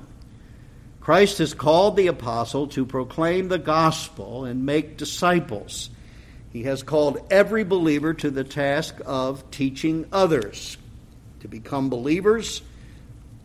Christ 1.00 1.38
has 1.38 1.54
called 1.54 1.96
the 1.96 2.08
apostle 2.08 2.66
to 2.66 2.84
proclaim 2.84 3.46
the 3.46 3.60
gospel 3.60 4.44
and 4.44 4.66
make 4.66 4.96
disciples. 4.96 5.90
He 6.52 6.64
has 6.64 6.82
called 6.82 7.24
every 7.30 7.62
believer 7.62 8.14
to 8.14 8.32
the 8.32 8.42
task 8.42 8.96
of 9.06 9.48
teaching 9.52 10.06
others 10.10 10.76
to 11.38 11.46
become 11.46 11.88
believers, 11.88 12.62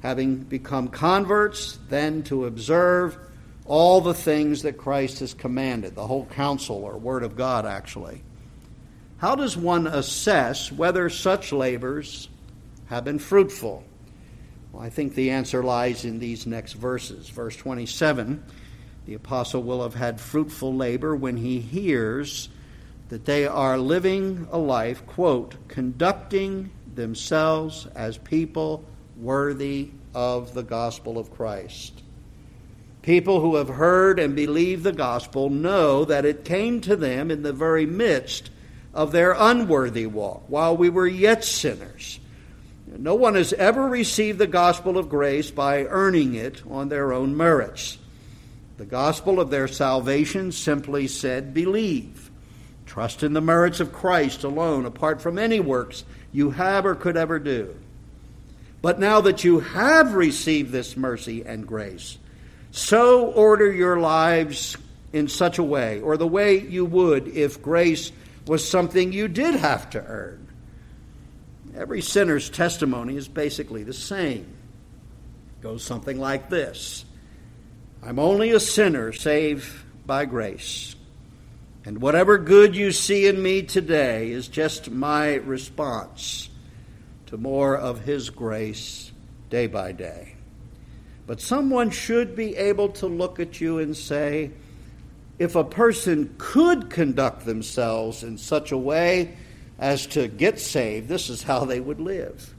having 0.01 0.38
become 0.38 0.88
converts, 0.88 1.78
then 1.89 2.24
to 2.24 2.48
observe 2.48 3.20
all 3.69 4.01
the 4.01 4.13
things 4.13 4.63
that 4.63 4.77
Christ 4.77 5.19
has 5.19 5.33
commanded, 5.33 5.95
the 5.95 6.05
whole 6.07 6.25
counsel 6.25 6.83
or 6.83 6.97
word 6.97 7.23
of 7.23 7.38
God, 7.38 7.65
actually. 7.65 8.21
How 9.17 9.35
does 9.35 9.55
one 9.55 9.88
assess 9.88 10.71
whether 10.71 11.09
such 11.09 11.53
labors 11.53 12.27
have 12.88 13.05
been 13.05 13.19
fruitful? 13.19 13.83
Well, 14.71 14.83
I 14.83 14.89
think 14.89 15.15
the 15.15 15.31
answer 15.31 15.63
lies 15.63 16.03
in 16.03 16.19
these 16.19 16.45
next 16.45 16.73
verses. 16.73 17.29
Verse 17.29 17.55
27 17.55 18.43
the 19.05 19.15
apostle 19.15 19.63
will 19.63 19.81
have 19.81 19.95
had 19.95 20.21
fruitful 20.21 20.75
labor 20.75 21.15
when 21.15 21.35
he 21.35 21.59
hears 21.59 22.49
that 23.07 23.25
they 23.25 23.47
are 23.47 23.75
living 23.75 24.47
a 24.51 24.57
life, 24.59 25.03
quote, 25.07 25.55
conducting 25.67 26.69
themselves 26.93 27.88
as 27.95 28.19
people 28.19 28.85
worthy 29.17 29.89
of 30.13 30.53
the 30.53 30.61
gospel 30.61 31.17
of 31.17 31.31
Christ. 31.31 32.03
People 33.01 33.39
who 33.39 33.56
have 33.56 33.70
heard 33.70 34.20
and 34.20 34.36
believed 34.36 34.84
the 34.84 34.91
gospel 34.91 35.50
know 35.50 36.06
that 36.06 36.25
it 36.25 36.46
came 36.46 36.82
to 36.82 36.96
them 36.96 37.32
in 37.32 37.44
the 37.44 37.53
very 37.53 37.86
midst 37.86 38.50
of 38.94 39.12
their 39.12 39.32
unworthy 39.38 40.06
walk, 40.06 40.44
while 40.48 40.75
we 40.75 40.89
were 40.89 41.08
yet 41.08 41.44
sinners. 41.44 42.20
No 42.98 43.15
one 43.15 43.36
has 43.36 43.53
ever 43.53 43.88
received 43.88 44.39
the 44.39 44.48
gospel 44.48 44.98
of 44.98 45.10
grace 45.10 45.51
by 45.51 45.86
earning 45.86 46.34
it 46.36 46.63
on 46.70 46.89
their 46.89 47.13
own 47.13 47.38
merits. 47.38 47.98
The 48.77 48.86
gospel 48.86 49.39
of 49.39 49.50
their 49.50 49.68
salvation 49.68 50.51
simply 50.51 51.08
said, 51.08 51.53
believe. 51.53 52.32
Trust 52.86 53.22
in 53.22 53.34
the 53.34 53.41
merits 53.41 53.79
of 53.79 53.94
Christ 53.94 54.44
alone, 54.44 54.86
apart 54.86 55.22
from 55.22 55.38
any 55.38 55.60
works 55.60 56.03
you 56.32 56.51
have 56.51 56.86
or 56.86 56.96
could 56.96 57.15
ever 57.15 57.38
do. 57.38 57.75
But 58.82 59.00
now 59.00 59.22
that 59.22 59.44
you 59.44 59.60
have 59.60 60.15
received 60.15 60.72
this 60.72 60.98
mercy 60.98 61.46
and 61.46 61.68
grace, 61.68 62.18
so 62.71 63.27
order 63.27 63.71
your 63.71 63.99
lives 63.99 64.77
in 65.11 65.27
such 65.27 65.57
a 65.57 65.63
way, 65.63 66.01
or 66.01 66.17
the 66.17 66.27
way 66.27 66.59
you 66.59 66.85
would 66.85 67.27
if 67.29 67.61
grace 67.61 68.11
was 68.45 68.67
something 68.67 69.11
you 69.11 69.27
did 69.27 69.55
have 69.55 69.89
to 69.91 70.03
earn. 70.03 70.47
Every 71.75 72.01
sinner's 72.01 72.49
testimony 72.49 73.15
is 73.15 73.27
basically 73.27 73.83
the 73.83 73.93
same. 73.93 74.53
It 75.59 75.63
goes 75.63 75.83
something 75.83 76.19
like 76.19 76.49
this 76.49 77.05
I'm 78.03 78.19
only 78.19 78.51
a 78.51 78.59
sinner 78.59 79.11
saved 79.13 79.69
by 80.05 80.25
grace. 80.25 80.95
And 81.85 82.01
whatever 82.01 82.38
good 82.38 82.75
you 82.75 82.91
see 82.91 83.27
in 83.27 83.41
me 83.41 83.63
today 83.63 84.31
is 84.31 84.47
just 84.47 84.91
my 84.91 85.35
response 85.35 86.49
to 87.27 87.38
more 87.38 87.75
of 87.75 88.01
His 88.01 88.29
grace 88.29 89.11
day 89.49 89.67
by 89.67 89.93
day. 89.93 90.35
But 91.29 91.41
someone 91.41 91.91
should 91.91 92.36
be 92.36 92.55
able 92.55 92.89
to 92.89 93.05
look 93.05 93.39
at 93.39 93.62
you 93.62 93.77
and 93.77 93.95
say, 93.95 94.50
if 95.38 95.55
a 95.55 95.63
person 95.63 96.33
could 96.39 96.89
conduct 96.89 97.45
themselves 97.45 98.24
in 98.24 98.39
such 98.39 98.71
a 98.71 98.77
way 98.79 99.38
as 99.77 100.07
to 100.07 100.27
get 100.27 100.59
saved, 100.59 101.07
this 101.07 101.29
is 101.29 101.43
how 101.43 101.65
they 101.65 101.79
would 101.79 102.00
live. 102.00 102.55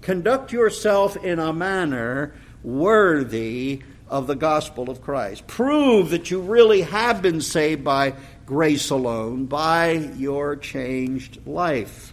Conduct 0.00 0.50
yourself 0.50 1.16
in 1.16 1.38
a 1.38 1.52
manner 1.52 2.34
worthy 2.64 3.82
of 4.08 4.26
the 4.26 4.34
gospel 4.34 4.90
of 4.90 5.00
Christ. 5.00 5.46
Prove 5.46 6.10
that 6.10 6.28
you 6.28 6.40
really 6.40 6.80
have 6.80 7.22
been 7.22 7.40
saved 7.40 7.84
by 7.84 8.14
grace 8.46 8.90
alone, 8.90 9.46
by 9.46 9.92
your 9.92 10.56
changed 10.56 11.46
life. 11.46 12.12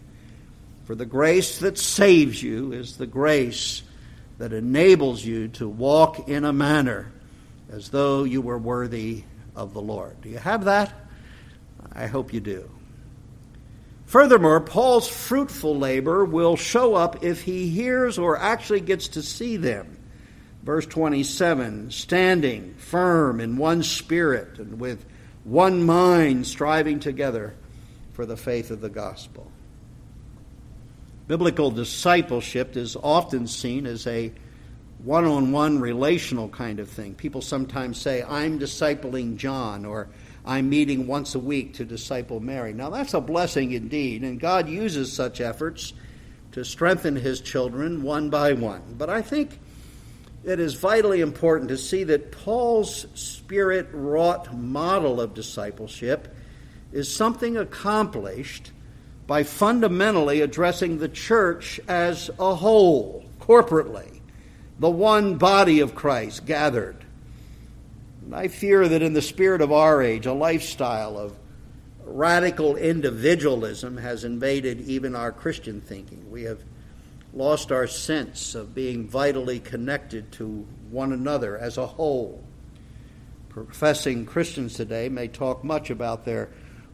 For 0.84 0.94
the 0.94 1.08
grace 1.08 1.58
that 1.62 1.80
saves 1.80 2.44
you 2.44 2.74
is 2.74 2.98
the 2.98 3.08
grace 3.08 3.82
that 4.38 4.54
enables 4.54 5.24
you 5.24 5.48
to 5.50 5.68
walk 5.68 6.28
in 6.28 6.46
a 6.46 6.54
manner 6.54 7.12
as 7.70 7.90
though 7.90 8.24
you 8.24 8.42
were 8.42 8.58
worthy 8.58 9.24
of 9.56 9.74
the 9.74 9.82
Lord. 9.82 10.22
Do 10.22 10.30
you 10.30 10.38
have 10.38 10.66
that? 10.66 10.94
I 11.94 12.08
hope 12.08 12.34
you 12.34 12.40
do. 12.40 12.70
Furthermore, 14.06 14.62
Paul's 14.62 15.08
fruitful 15.08 15.78
labor 15.78 16.24
will 16.26 16.56
show 16.56 16.96
up 16.96 17.24
if 17.24 17.42
he 17.42 17.70
hears 17.70 18.18
or 18.18 18.38
actually 18.38 18.82
gets 18.82 19.10
to 19.10 19.24
see 19.24 19.58
them. 19.58 19.98
Verse 20.64 20.86
27 20.86 21.92
standing 21.92 22.74
firm 22.76 23.40
in 23.40 23.58
one 23.58 23.84
spirit 23.84 24.60
and 24.60 24.80
with 24.80 25.06
one 25.44 25.84
mind, 25.84 26.48
striving 26.48 27.00
together 27.00 27.56
for 28.14 28.26
the 28.26 28.38
faith 28.38 28.72
of 28.72 28.82
the 28.82 28.90
gospel. 28.90 29.52
Biblical 31.28 31.72
discipleship 31.72 32.78
is 32.78 32.96
often 32.96 33.48
seen 33.48 33.88
as 33.88 34.06
a 34.06 34.32
one 35.04 35.26
on 35.26 35.52
one 35.52 35.80
relational 35.80 36.50
kind 36.50 36.80
of 36.80 36.88
thing. 36.88 37.16
People 37.16 37.42
sometimes 37.42 38.00
say, 38.00 38.24
I'm 38.24 38.60
discipling 38.60 39.38
John, 39.38 39.86
or 39.86 40.08
I'm 40.46 40.70
meeting 40.70 41.08
once 41.08 41.34
a 41.34 41.40
week 41.40 41.76
to 41.76 41.86
disciple 41.86 42.40
Mary. 42.40 42.74
Now, 42.74 42.92
that's 42.92 43.14
a 43.14 43.22
blessing 43.22 43.72
indeed, 43.72 44.24
and 44.24 44.40
God 44.40 44.70
uses 44.70 45.12
such 45.12 45.42
efforts 45.42 45.94
to 46.52 46.64
strengthen 46.64 47.16
his 47.16 47.42
children 47.42 48.04
one 48.04 48.30
by 48.30 48.54
one. 48.54 48.96
But 48.98 49.10
I 49.10 49.22
think 49.22 49.60
it 50.44 50.60
is 50.60 50.76
vitally 50.76 51.22
important 51.22 51.70
to 51.70 51.78
see 51.78 52.04
that 52.04 52.32
Paul's 52.32 53.08
spirit 53.16 53.88
wrought 53.92 54.56
model 54.56 55.20
of 55.20 55.34
discipleship 55.34 56.36
is 56.94 57.14
something 57.14 57.58
accomplished 57.58 58.72
by 59.28 59.44
fundamentally 59.44 60.42
addressing 60.42 60.98
the 60.98 61.10
church 61.10 61.80
as 61.88 62.30
a 62.40 62.56
whole, 62.56 63.26
corporately 63.40 64.16
the 64.80 64.90
one 64.90 65.38
body 65.38 65.80
of 65.80 65.96
Christ 65.96 66.46
gathered. 66.46 66.98
And 68.24 68.36
I 68.36 68.48
fear 68.48 68.88
that 68.88 69.02
in 69.02 69.14
the 69.14 69.22
spirit 69.22 69.62
of 69.62 69.72
our 69.72 70.02
age, 70.02 70.26
a 70.26 70.34
lifestyle 70.34 71.18
of 71.18 71.38
radical 72.04 72.76
individualism 72.76 73.98
has 73.98 74.24
invaded 74.24 74.82
even 74.82 75.16
our 75.16 75.32
Christian 75.32 75.82
thinking. 75.82 76.30
We 76.30 76.44
have 76.44 76.60
lost 77.34 77.72
our 77.72 77.88
sense 77.88 78.56
of 78.56 78.76
being 78.76 79.08
vitally 79.08 79.60
connected 79.60 80.32
to 80.34 80.68
one 80.90 81.14
another 81.14 81.58
as 81.58 81.78
a 81.78 81.88
whole. 81.88 82.44
Professing 83.50 84.26
Christians 84.26 84.74
today 84.74 85.10
may 85.10 85.28
talk 85.28 85.64
much 85.64 85.90
about 85.90 86.26
their 86.26 86.50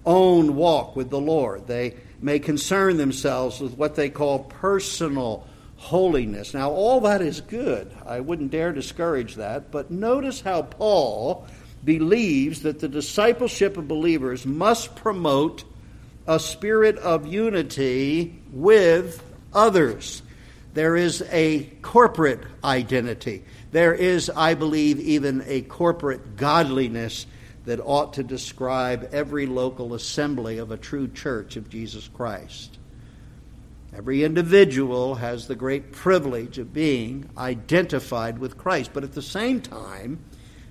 own 0.06 0.56
walk 0.56 0.96
with 0.96 1.10
the 1.10 1.20
Lord. 1.20 1.68
They 1.68 1.96
may 2.22 2.40
concern 2.40 2.98
themselves 2.98 3.60
with 3.60 3.78
what 3.78 3.96
they 3.96 4.10
call 4.10 4.40
personal 4.40 5.48
holiness. 5.78 6.54
Now, 6.54 6.70
all 6.70 7.02
that 7.02 7.22
is 7.22 7.42
good. 7.42 7.92
I 8.06 8.20
wouldn't 8.20 8.52
dare 8.52 8.72
discourage 8.72 9.36
that. 9.36 9.72
But 9.72 9.90
notice 9.90 10.42
how 10.42 10.62
Paul 10.62 11.48
believes 11.84 12.62
that 12.62 12.80
the 12.80 12.88
discipleship 12.88 13.78
of 13.78 13.88
believers 13.88 14.46
must 14.46 14.96
promote 14.96 15.64
a 16.28 16.40
spirit 16.40 16.98
of 16.98 17.26
unity 17.26 18.40
with 18.52 19.24
others. 19.54 20.22
There 20.74 20.96
is 20.96 21.24
a 21.32 21.64
corporate 21.82 22.42
identity. 22.64 23.44
There 23.72 23.94
is, 23.94 24.30
I 24.30 24.54
believe, 24.54 25.00
even 25.00 25.44
a 25.48 25.62
corporate 25.62 26.38
godliness 26.38 27.26
that 27.72 27.80
ought 27.80 28.12
to 28.16 28.22
describe 28.22 29.08
every 29.14 29.46
local 29.46 29.94
assembly 29.94 30.58
of 30.58 30.72
a 30.72 30.78
true 30.78 31.08
church 31.08 31.56
of 31.56 31.70
Jesus 31.70 32.10
Christ. 32.10 32.78
Every 33.96 34.26
individual 34.26 35.16
has 35.16 35.48
the 35.48 35.56
great 35.56 35.94
privilege 35.94 36.58
of 36.58 36.74
being 36.74 37.30
identified 37.38 38.40
with 38.40 38.58
Christ. 38.58 38.92
But 38.94 39.06
at 39.06 39.14
the 39.14 39.22
same 39.22 39.62
time, 39.62 40.20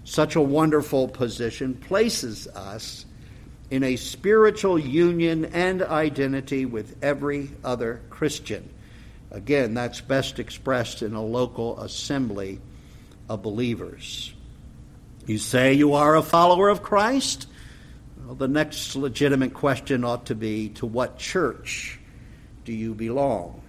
such 0.04 0.36
a 0.36 0.42
wonderful 0.42 1.08
position 1.08 1.72
places 1.72 2.46
us 2.48 3.06
in 3.70 3.82
a 3.82 3.96
spiritual 3.96 4.78
union 4.78 5.46
and 5.46 5.80
identity 5.80 6.66
with 6.66 7.02
every 7.02 7.48
other 7.64 8.02
Christian. 8.10 8.68
Again, 9.30 9.72
that's 9.72 10.02
best 10.02 10.38
expressed 10.38 11.00
in 11.00 11.14
a 11.14 11.24
local 11.24 11.80
assembly 11.80 12.60
of 13.26 13.40
believers. 13.40 14.34
You 15.26 15.38
say 15.38 15.74
you 15.74 15.94
are 15.94 16.16
a 16.16 16.22
follower 16.22 16.68
of 16.68 16.82
Christ? 16.82 17.46
Well, 18.24 18.34
the 18.34 18.48
next 18.48 18.96
legitimate 18.96 19.54
question 19.54 20.04
ought 20.04 20.26
to 20.26 20.34
be 20.34 20.70
to 20.70 20.86
what 20.86 21.18
church 21.18 21.98
do 22.64 22.72
you 22.72 22.94
belong? 22.94 23.62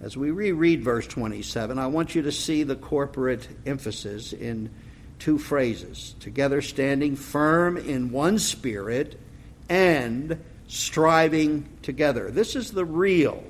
As 0.00 0.16
we 0.16 0.30
reread 0.30 0.82
verse 0.82 1.06
27, 1.06 1.78
I 1.78 1.88
want 1.88 2.14
you 2.14 2.22
to 2.22 2.32
see 2.32 2.62
the 2.62 2.76
corporate 2.76 3.46
emphasis 3.66 4.32
in 4.32 4.70
two 5.18 5.38
phrases 5.38 6.14
together 6.20 6.62
standing 6.62 7.16
firm 7.16 7.76
in 7.76 8.10
one 8.10 8.38
spirit 8.38 9.20
and 9.68 10.42
striving 10.68 11.68
together. 11.82 12.30
This 12.30 12.56
is 12.56 12.70
the 12.70 12.84
real 12.84 13.44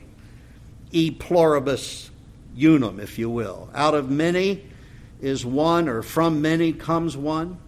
e 0.90 1.10
pluribus 1.12 2.10
unum, 2.56 2.98
if 2.98 3.18
you 3.18 3.30
will. 3.30 3.70
Out 3.74 3.94
of 3.94 4.10
many 4.10 4.64
is 5.20 5.44
one, 5.44 5.88
or 5.88 6.02
from 6.02 6.42
many 6.42 6.72
comes 6.72 7.16
one. 7.16 7.58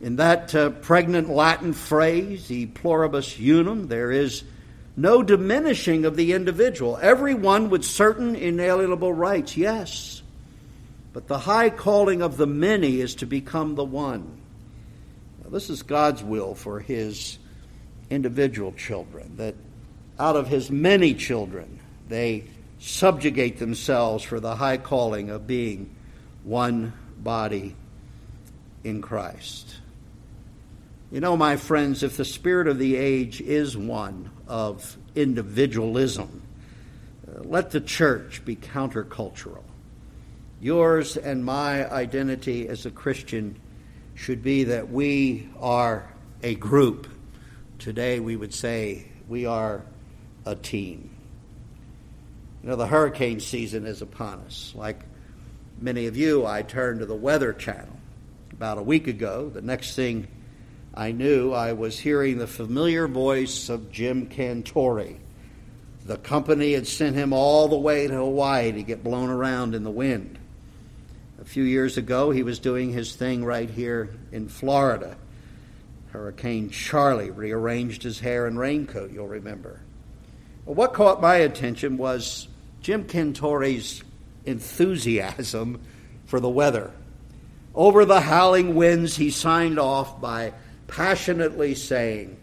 In 0.00 0.16
that 0.16 0.54
uh, 0.54 0.70
pregnant 0.70 1.28
Latin 1.28 1.72
phrase, 1.72 2.50
e 2.50 2.66
pluribus 2.66 3.38
unum, 3.38 3.88
there 3.88 4.10
is 4.10 4.44
no 4.96 5.22
diminishing 5.22 6.04
of 6.04 6.16
the 6.16 6.32
individual. 6.32 6.98
Everyone 7.00 7.70
with 7.70 7.84
certain 7.84 8.34
inalienable 8.34 9.12
rights, 9.12 9.56
yes. 9.56 10.22
But 11.12 11.28
the 11.28 11.38
high 11.38 11.70
calling 11.70 12.22
of 12.22 12.36
the 12.36 12.46
many 12.46 13.00
is 13.00 13.16
to 13.16 13.26
become 13.26 13.74
the 13.74 13.84
one. 13.84 14.38
Now, 15.42 15.50
this 15.50 15.70
is 15.70 15.82
God's 15.82 16.22
will 16.22 16.54
for 16.54 16.80
his 16.80 17.38
individual 18.10 18.72
children, 18.72 19.36
that 19.36 19.54
out 20.18 20.36
of 20.36 20.48
his 20.48 20.70
many 20.70 21.14
children, 21.14 21.80
they 22.08 22.44
subjugate 22.78 23.58
themselves 23.58 24.24
for 24.24 24.40
the 24.40 24.56
high 24.56 24.76
calling 24.76 25.30
of 25.30 25.46
being 25.46 25.94
one 26.44 26.92
body 27.18 27.76
in 28.84 29.02
Christ. 29.02 29.76
You 31.10 31.20
know, 31.20 31.36
my 31.36 31.56
friends, 31.56 32.02
if 32.02 32.16
the 32.16 32.24
spirit 32.24 32.68
of 32.68 32.78
the 32.78 32.96
age 32.96 33.40
is 33.40 33.76
one 33.76 34.30
of 34.48 34.96
individualism. 35.14 36.42
Uh, 37.26 37.40
let 37.42 37.70
the 37.70 37.80
church 37.80 38.44
be 38.44 38.56
countercultural. 38.56 39.62
Yours 40.60 41.16
and 41.16 41.44
my 41.44 41.90
identity 41.90 42.68
as 42.68 42.86
a 42.86 42.90
Christian 42.90 43.58
should 44.14 44.42
be 44.42 44.64
that 44.64 44.90
we 44.90 45.48
are 45.58 46.12
a 46.42 46.54
group. 46.54 47.08
Today 47.78 48.20
we 48.20 48.36
would 48.36 48.54
say 48.54 49.06
we 49.28 49.46
are 49.46 49.82
a 50.46 50.54
team. 50.54 51.10
You 52.62 52.70
know, 52.70 52.76
the 52.76 52.86
hurricane 52.86 53.40
season 53.40 53.86
is 53.86 54.02
upon 54.02 54.40
us. 54.40 54.72
Like 54.76 55.00
many 55.80 56.06
of 56.06 56.16
you, 56.16 56.46
I 56.46 56.62
turned 56.62 57.00
to 57.00 57.06
the 57.06 57.14
Weather 57.14 57.52
Channel 57.52 57.96
about 58.52 58.78
a 58.78 58.82
week 58.82 59.06
ago. 59.06 59.48
The 59.48 59.62
next 59.62 59.96
thing 59.96 60.28
I 60.94 61.12
knew 61.12 61.52
I 61.52 61.72
was 61.72 61.98
hearing 61.98 62.38
the 62.38 62.46
familiar 62.46 63.08
voice 63.08 63.68
of 63.68 63.90
Jim 63.90 64.28
Cantore. 64.28 65.16
The 66.04 66.16
company 66.18 66.72
had 66.72 66.86
sent 66.86 67.16
him 67.16 67.32
all 67.32 67.68
the 67.68 67.78
way 67.78 68.06
to 68.06 68.14
Hawaii 68.14 68.72
to 68.72 68.82
get 68.82 69.04
blown 69.04 69.30
around 69.30 69.74
in 69.74 69.84
the 69.84 69.90
wind. 69.90 70.38
A 71.40 71.44
few 71.44 71.64
years 71.64 71.96
ago, 71.96 72.30
he 72.30 72.42
was 72.42 72.58
doing 72.58 72.92
his 72.92 73.16
thing 73.16 73.44
right 73.44 73.70
here 73.70 74.10
in 74.30 74.48
Florida. 74.48 75.16
Hurricane 76.10 76.70
Charley 76.70 77.30
rearranged 77.30 78.02
his 78.02 78.20
hair 78.20 78.46
and 78.46 78.58
raincoat, 78.58 79.12
you'll 79.12 79.28
remember. 79.28 79.80
What 80.64 80.92
caught 80.92 81.20
my 81.20 81.36
attention 81.36 81.96
was 81.96 82.48
Jim 82.82 83.04
Cantore's 83.04 84.02
enthusiasm 84.44 85.80
for 86.24 86.40
the 86.40 86.48
weather. 86.48 86.90
Over 87.74 88.04
the 88.04 88.20
howling 88.20 88.74
winds, 88.74 89.16
he 89.16 89.30
signed 89.30 89.78
off 89.78 90.20
by 90.20 90.52
passionately 90.86 91.74
saying, 91.74 92.36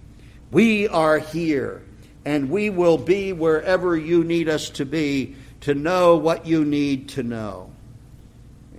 We 0.52 0.88
are 0.88 1.20
here, 1.20 1.84
and 2.26 2.50
we 2.50 2.70
will 2.70 2.98
be 2.98 3.32
wherever 3.34 3.96
you 3.96 4.24
need 4.24 4.50
us 4.50 4.70
to 4.72 4.86
be 4.86 5.36
to 5.62 5.76
know 5.76 6.16
what 6.16 6.46
you 6.46 6.66
need 6.66 7.10
to 7.10 7.24
know. 7.24 7.72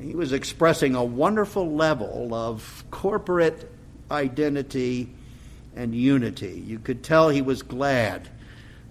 He 0.01 0.15
was 0.15 0.33
expressing 0.33 0.95
a 0.95 1.05
wonderful 1.05 1.75
level 1.75 2.35
of 2.35 2.85
corporate 2.91 3.71
identity 4.11 5.11
and 5.77 5.95
unity. 5.95 6.65
You 6.67 6.79
could 6.79 7.05
tell 7.05 7.29
he 7.29 7.43
was 7.43 7.63
glad 7.63 8.29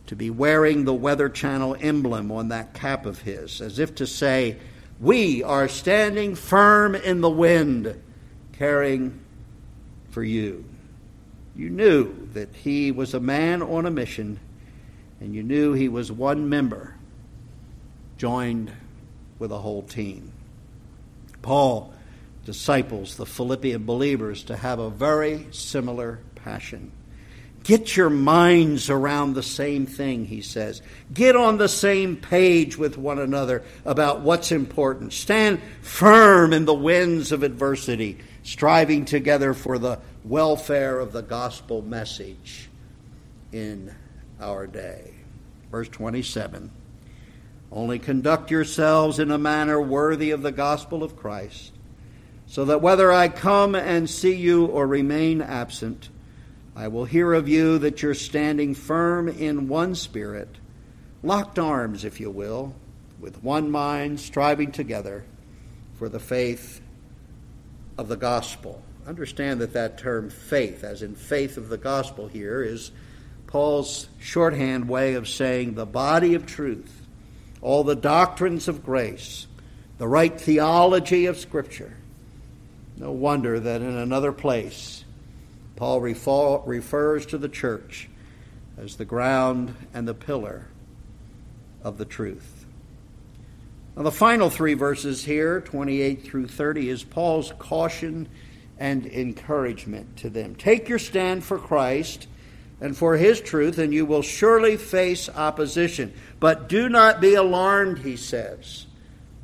to 0.09 0.15
be 0.15 0.31
wearing 0.31 0.85
the 0.85 0.93
Weather 0.93 1.29
Channel 1.29 1.77
emblem 1.79 2.31
on 2.31 2.47
that 2.47 2.73
cap 2.73 3.05
of 3.05 3.19
his, 3.21 3.61
as 3.61 3.77
if 3.77 3.93
to 3.93 4.07
say, 4.07 4.57
We 4.99 5.43
are 5.43 5.67
standing 5.67 6.33
firm 6.33 6.95
in 6.95 7.21
the 7.21 7.29
wind, 7.29 8.01
caring 8.53 9.19
for 10.09 10.23
you. 10.23 10.65
You 11.55 11.69
knew 11.69 12.27
that 12.33 12.55
he 12.55 12.91
was 12.91 13.13
a 13.13 13.19
man 13.19 13.61
on 13.61 13.85
a 13.85 13.91
mission, 13.91 14.39
and 15.21 15.35
you 15.35 15.43
knew 15.43 15.73
he 15.73 15.89
was 15.89 16.11
one 16.11 16.49
member 16.49 16.95
joined 18.17 18.71
with 19.37 19.51
a 19.51 19.59
whole 19.59 19.83
team. 19.83 20.31
Paul 21.43 21.93
disciples 22.45 23.15
the 23.15 23.27
Philippian 23.27 23.85
believers 23.85 24.43
to 24.45 24.57
have 24.57 24.79
a 24.79 24.89
very 24.89 25.45
similar 25.51 26.19
passion. 26.33 26.93
Get 27.63 27.97
your 27.97 28.09
minds 28.09 28.89
around 28.89 29.33
the 29.33 29.43
same 29.43 29.85
thing, 29.85 30.25
he 30.25 30.41
says. 30.41 30.81
Get 31.13 31.35
on 31.35 31.57
the 31.57 31.67
same 31.67 32.15
page 32.15 32.77
with 32.77 32.97
one 32.97 33.19
another 33.19 33.63
about 33.85 34.21
what's 34.21 34.51
important. 34.51 35.13
Stand 35.13 35.61
firm 35.81 36.53
in 36.53 36.65
the 36.65 36.73
winds 36.73 37.31
of 37.31 37.43
adversity, 37.43 38.17
striving 38.43 39.05
together 39.05 39.53
for 39.53 39.77
the 39.77 39.99
welfare 40.23 40.99
of 40.99 41.11
the 41.11 41.21
gospel 41.21 41.81
message 41.81 42.69
in 43.51 43.93
our 44.39 44.65
day. 44.65 45.13
Verse 45.71 45.89
27 45.89 46.71
Only 47.71 47.99
conduct 47.99 48.51
yourselves 48.51 49.19
in 49.19 49.31
a 49.31 49.37
manner 49.37 49.81
worthy 49.81 50.31
of 50.31 50.41
the 50.41 50.51
gospel 50.51 51.03
of 51.03 51.17
Christ, 51.17 51.73
so 52.47 52.65
that 52.65 52.81
whether 52.81 53.11
I 53.11 53.27
come 53.27 53.75
and 53.75 54.09
see 54.09 54.35
you 54.35 54.65
or 54.65 54.87
remain 54.87 55.41
absent, 55.41 56.09
I 56.75 56.87
will 56.87 57.05
hear 57.05 57.33
of 57.33 57.49
you 57.49 57.79
that 57.79 58.01
you're 58.01 58.13
standing 58.13 58.73
firm 58.73 59.27
in 59.27 59.67
one 59.67 59.95
spirit, 59.95 60.49
locked 61.23 61.59
arms, 61.59 62.05
if 62.05 62.19
you 62.19 62.29
will, 62.29 62.75
with 63.19 63.43
one 63.43 63.69
mind, 63.69 64.19
striving 64.19 64.71
together 64.71 65.25
for 65.97 66.07
the 66.07 66.19
faith 66.19 66.81
of 67.97 68.07
the 68.07 68.15
gospel. 68.15 68.81
Understand 69.05 69.59
that 69.61 69.73
that 69.73 69.97
term 69.97 70.29
faith, 70.29 70.83
as 70.83 71.01
in 71.01 71.15
faith 71.15 71.57
of 71.57 71.69
the 71.69 71.77
gospel 71.77 72.27
here, 72.27 72.61
is 72.61 72.91
Paul's 73.47 74.07
shorthand 74.19 74.87
way 74.87 75.15
of 75.15 75.27
saying 75.27 75.73
the 75.73 75.85
body 75.85 76.35
of 76.35 76.45
truth, 76.45 77.01
all 77.61 77.83
the 77.83 77.95
doctrines 77.95 78.67
of 78.67 78.85
grace, 78.85 79.47
the 79.97 80.07
right 80.07 80.39
theology 80.39 81.25
of 81.25 81.37
Scripture. 81.37 81.97
No 82.95 83.11
wonder 83.11 83.59
that 83.59 83.81
in 83.81 83.97
another 83.97 84.31
place, 84.31 85.03
Paul 85.79 86.01
refers 86.01 87.25
to 87.27 87.37
the 87.37 87.47
church 87.47 88.09
as 88.77 88.97
the 88.97 89.05
ground 89.05 89.73
and 89.93 90.05
the 90.05 90.13
pillar 90.13 90.67
of 91.81 91.97
the 91.97 92.05
truth. 92.05 92.65
Now, 93.95 94.03
the 94.03 94.11
final 94.11 94.49
three 94.49 94.73
verses 94.73 95.23
here, 95.23 95.61
28 95.61 96.23
through 96.23 96.47
30, 96.47 96.89
is 96.89 97.03
Paul's 97.03 97.53
caution 97.59 98.27
and 98.77 99.05
encouragement 99.05 100.17
to 100.17 100.29
them. 100.29 100.55
Take 100.55 100.89
your 100.89 100.99
stand 100.99 101.45
for 101.45 101.57
Christ 101.57 102.27
and 102.81 102.95
for 102.95 103.15
his 103.15 103.39
truth, 103.41 103.77
and 103.77 103.93
you 103.93 104.05
will 104.05 104.21
surely 104.21 104.75
face 104.75 105.29
opposition. 105.29 106.13
But 106.39 106.69
do 106.69 106.89
not 106.89 107.21
be 107.21 107.35
alarmed, 107.35 107.99
he 107.99 108.17
says. 108.17 108.85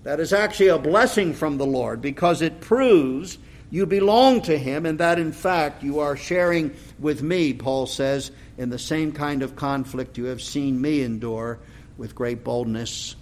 That 0.04 0.19
is 0.19 0.34
actually 0.34 0.67
a 0.67 0.78
blessing 0.78 1.34
from 1.34 1.58
the 1.58 1.65
Lord 1.65 2.02
because 2.02 2.41
it 2.41 2.62
proves 2.62 3.38
you 3.76 3.86
belong 3.86 4.42
to 4.44 4.58
Him, 4.58 4.86
and 4.86 5.00
that 5.00 5.20
in 5.20 5.34
fact 5.34 5.84
you 5.84 6.00
are 6.00 6.16
sharing 6.16 6.74
with 6.98 7.22
me, 7.22 7.54
Paul 7.54 7.88
says, 7.88 8.32
in 8.58 8.70
the 8.70 8.80
same 8.80 9.12
kind 9.12 9.44
of 9.44 9.58
conflict 9.58 10.18
you 10.18 10.26
have 10.26 10.42
seen 10.42 10.80
me 10.80 11.02
endure 11.02 11.60
with 11.98 12.16
great 12.16 12.42
boldness 12.42 13.18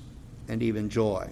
and 0.47 0.61
even 0.61 0.91
joy. 0.91 1.27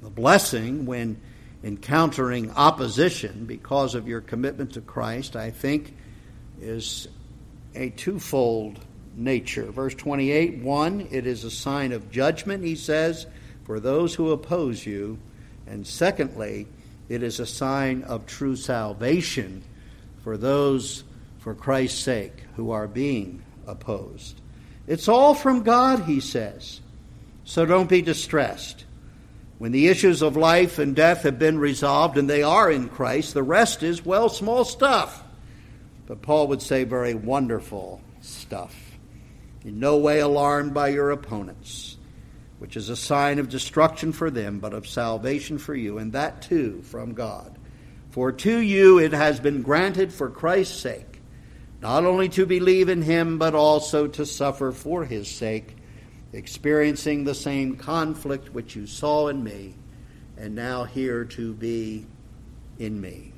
The 0.00 0.10
blessing 0.10 0.86
when 0.86 1.20
encountering 1.64 2.52
opposition 2.52 3.46
because 3.46 3.96
of 3.96 4.06
your 4.06 4.20
commitment 4.20 4.74
to 4.74 4.80
Christ, 4.80 5.34
I 5.34 5.50
think, 5.50 5.96
is 6.60 7.08
a 7.74 7.90
twofold 7.90 8.78
nature. 9.16 9.72
Verse 9.72 9.96
28 9.96 10.58
1, 10.58 11.08
it 11.10 11.26
is 11.26 11.42
a 11.42 11.50
sign 11.50 11.90
of 11.90 12.12
judgment, 12.12 12.62
he 12.62 12.76
says, 12.76 13.26
for 13.64 13.80
those 13.80 14.14
who 14.14 14.30
oppose 14.30 14.86
you. 14.86 15.18
And 15.66 15.84
secondly, 15.84 16.68
it 17.08 17.22
is 17.22 17.40
a 17.40 17.46
sign 17.46 18.02
of 18.02 18.26
true 18.26 18.56
salvation 18.56 19.62
for 20.22 20.36
those, 20.36 21.04
for 21.38 21.54
Christ's 21.54 22.00
sake, 22.00 22.44
who 22.56 22.72
are 22.72 22.88
being 22.88 23.42
opposed. 23.66 24.40
It's 24.86 25.08
all 25.08 25.34
from 25.34 25.62
God, 25.62 26.04
he 26.04 26.20
says. 26.20 26.80
So 27.44 27.64
don't 27.64 27.88
be 27.88 28.02
distressed. 28.02 28.84
When 29.58 29.72
the 29.72 29.88
issues 29.88 30.20
of 30.20 30.36
life 30.36 30.78
and 30.78 30.94
death 30.94 31.22
have 31.22 31.38
been 31.38 31.58
resolved, 31.58 32.18
and 32.18 32.28
they 32.28 32.42
are 32.42 32.70
in 32.70 32.88
Christ, 32.88 33.34
the 33.34 33.42
rest 33.42 33.82
is, 33.82 34.04
well, 34.04 34.28
small 34.28 34.64
stuff. 34.64 35.22
But 36.06 36.22
Paul 36.22 36.48
would 36.48 36.62
say 36.62 36.84
very 36.84 37.14
wonderful 37.14 38.00
stuff. 38.20 38.74
In 39.64 39.80
no 39.80 39.96
way 39.96 40.20
alarmed 40.20 40.74
by 40.74 40.88
your 40.88 41.10
opponents 41.10 41.95
which 42.58 42.76
is 42.76 42.88
a 42.88 42.96
sign 42.96 43.38
of 43.38 43.48
destruction 43.48 44.12
for 44.12 44.30
them, 44.30 44.58
but 44.58 44.72
of 44.72 44.86
salvation 44.86 45.58
for 45.58 45.74
you, 45.74 45.98
and 45.98 46.12
that 46.12 46.42
too 46.42 46.80
from 46.82 47.12
God. 47.12 47.58
For 48.10 48.32
to 48.32 48.58
you 48.58 48.98
it 48.98 49.12
has 49.12 49.40
been 49.40 49.62
granted 49.62 50.12
for 50.12 50.30
Christ's 50.30 50.80
sake, 50.80 51.20
not 51.82 52.04
only 52.04 52.28
to 52.30 52.46
believe 52.46 52.88
in 52.88 53.02
him, 53.02 53.38
but 53.38 53.54
also 53.54 54.06
to 54.06 54.24
suffer 54.24 54.72
for 54.72 55.04
his 55.04 55.28
sake, 55.28 55.76
experiencing 56.32 57.24
the 57.24 57.34
same 57.34 57.76
conflict 57.76 58.54
which 58.54 58.74
you 58.74 58.86
saw 58.86 59.28
in 59.28 59.44
me, 59.44 59.74
and 60.38 60.54
now 60.54 60.84
hear 60.84 61.24
to 61.24 61.52
be 61.52 62.06
in 62.78 63.00
me. 63.00 63.32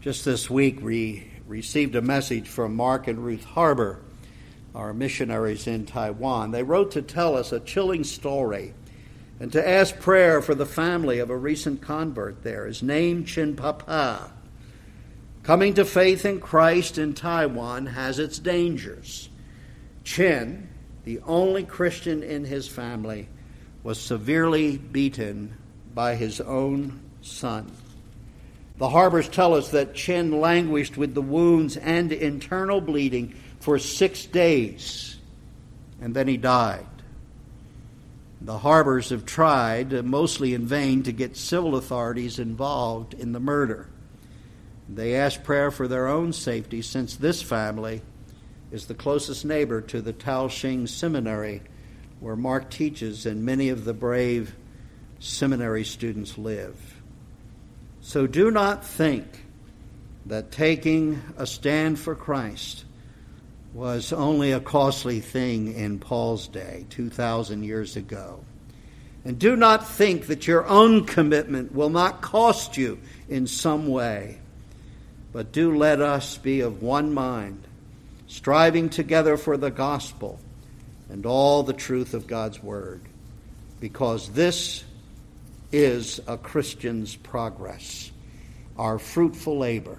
Just 0.00 0.24
this 0.24 0.50
week, 0.50 0.80
we 0.82 1.30
received 1.46 1.94
a 1.94 2.02
message 2.02 2.48
from 2.48 2.74
Mark 2.74 3.06
and 3.06 3.24
Ruth 3.24 3.44
Harbor 3.44 4.00
our 4.76 4.92
missionaries 4.92 5.66
in 5.66 5.86
Taiwan. 5.86 6.50
They 6.50 6.62
wrote 6.62 6.92
to 6.92 7.02
tell 7.02 7.34
us 7.34 7.50
a 7.50 7.60
chilling 7.60 8.04
story 8.04 8.74
and 9.40 9.50
to 9.52 9.68
ask 9.68 9.98
prayer 9.98 10.42
for 10.42 10.54
the 10.54 10.66
family 10.66 11.18
of 11.18 11.30
a 11.30 11.36
recent 11.36 11.80
convert 11.80 12.42
there. 12.42 12.66
His 12.66 12.82
name, 12.82 13.24
Chin 13.24 13.56
Papa. 13.56 14.30
Coming 15.42 15.74
to 15.74 15.84
faith 15.84 16.26
in 16.26 16.40
Christ 16.40 16.98
in 16.98 17.14
Taiwan 17.14 17.86
has 17.86 18.18
its 18.18 18.38
dangers. 18.38 19.30
Chin, 20.04 20.68
the 21.04 21.20
only 21.20 21.64
Christian 21.64 22.22
in 22.22 22.44
his 22.44 22.68
family, 22.68 23.28
was 23.82 23.98
severely 24.00 24.76
beaten 24.76 25.56
by 25.94 26.16
his 26.16 26.40
own 26.40 27.00
son. 27.22 27.70
The 28.78 28.90
Harbors 28.90 29.28
tell 29.28 29.54
us 29.54 29.70
that 29.70 29.94
Chin 29.94 30.40
languished 30.40 30.98
with 30.98 31.14
the 31.14 31.22
wounds 31.22 31.78
and 31.78 32.12
internal 32.12 32.82
bleeding 32.82 33.34
for 33.60 33.78
six 33.78 34.24
days, 34.26 35.16
and 36.00 36.14
then 36.14 36.28
he 36.28 36.36
died. 36.36 36.86
The 38.40 38.58
Harbors 38.58 39.10
have 39.10 39.24
tried, 39.24 39.94
uh, 39.94 40.02
mostly 40.02 40.54
in 40.54 40.66
vain, 40.66 41.02
to 41.04 41.12
get 41.12 41.36
civil 41.36 41.74
authorities 41.76 42.38
involved 42.38 43.14
in 43.14 43.32
the 43.32 43.40
murder. 43.40 43.88
They 44.88 45.16
ask 45.16 45.42
prayer 45.42 45.70
for 45.70 45.88
their 45.88 46.06
own 46.06 46.32
safety 46.32 46.82
since 46.82 47.16
this 47.16 47.42
family 47.42 48.02
is 48.70 48.86
the 48.86 48.94
closest 48.94 49.44
neighbor 49.44 49.80
to 49.80 50.00
the 50.00 50.12
Taoxing 50.12 50.88
Seminary 50.88 51.62
where 52.20 52.36
Mark 52.36 52.70
teaches 52.70 53.26
and 53.26 53.44
many 53.44 53.68
of 53.68 53.84
the 53.84 53.92
brave 53.92 54.54
seminary 55.18 55.84
students 55.84 56.38
live. 56.38 56.76
So 58.00 58.26
do 58.26 58.50
not 58.50 58.84
think 58.84 59.26
that 60.26 60.50
taking 60.50 61.22
a 61.36 61.46
stand 61.46 61.98
for 61.98 62.14
Christ 62.14 62.84
was 63.76 64.10
only 64.10 64.52
a 64.52 64.60
costly 64.60 65.20
thing 65.20 65.74
in 65.74 65.98
Paul's 65.98 66.48
day, 66.48 66.86
2,000 66.88 67.62
years 67.62 67.94
ago. 67.94 68.42
And 69.22 69.38
do 69.38 69.54
not 69.54 69.86
think 69.86 70.28
that 70.28 70.46
your 70.46 70.66
own 70.66 71.04
commitment 71.04 71.74
will 71.74 71.90
not 71.90 72.22
cost 72.22 72.78
you 72.78 72.98
in 73.28 73.46
some 73.46 73.88
way. 73.88 74.38
But 75.30 75.52
do 75.52 75.76
let 75.76 76.00
us 76.00 76.38
be 76.38 76.60
of 76.60 76.82
one 76.82 77.12
mind, 77.12 77.66
striving 78.26 78.88
together 78.88 79.36
for 79.36 79.58
the 79.58 79.70
gospel 79.70 80.40
and 81.10 81.26
all 81.26 81.62
the 81.62 81.74
truth 81.74 82.14
of 82.14 82.26
God's 82.26 82.62
word, 82.62 83.02
because 83.78 84.30
this 84.30 84.84
is 85.70 86.18
a 86.26 86.38
Christian's 86.38 87.14
progress. 87.14 88.10
our 88.78 88.98
fruitful 88.98 89.58
labor. 89.58 89.98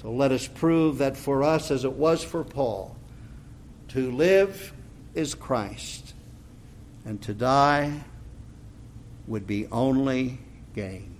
So 0.00 0.12
let 0.12 0.30
us 0.30 0.46
prove 0.46 0.98
that 0.98 1.16
for 1.16 1.42
us, 1.42 1.72
as 1.72 1.84
it 1.84 1.92
was 1.92 2.22
for 2.22 2.44
Paul, 2.44 2.94
to 3.88 4.12
live 4.12 4.72
is 5.14 5.34
Christ, 5.34 6.14
and 7.04 7.20
to 7.22 7.34
die 7.34 8.04
would 9.26 9.46
be 9.46 9.66
only 9.66 10.38
gain. 10.74 11.16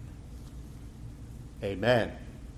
Amen. 1.63 2.13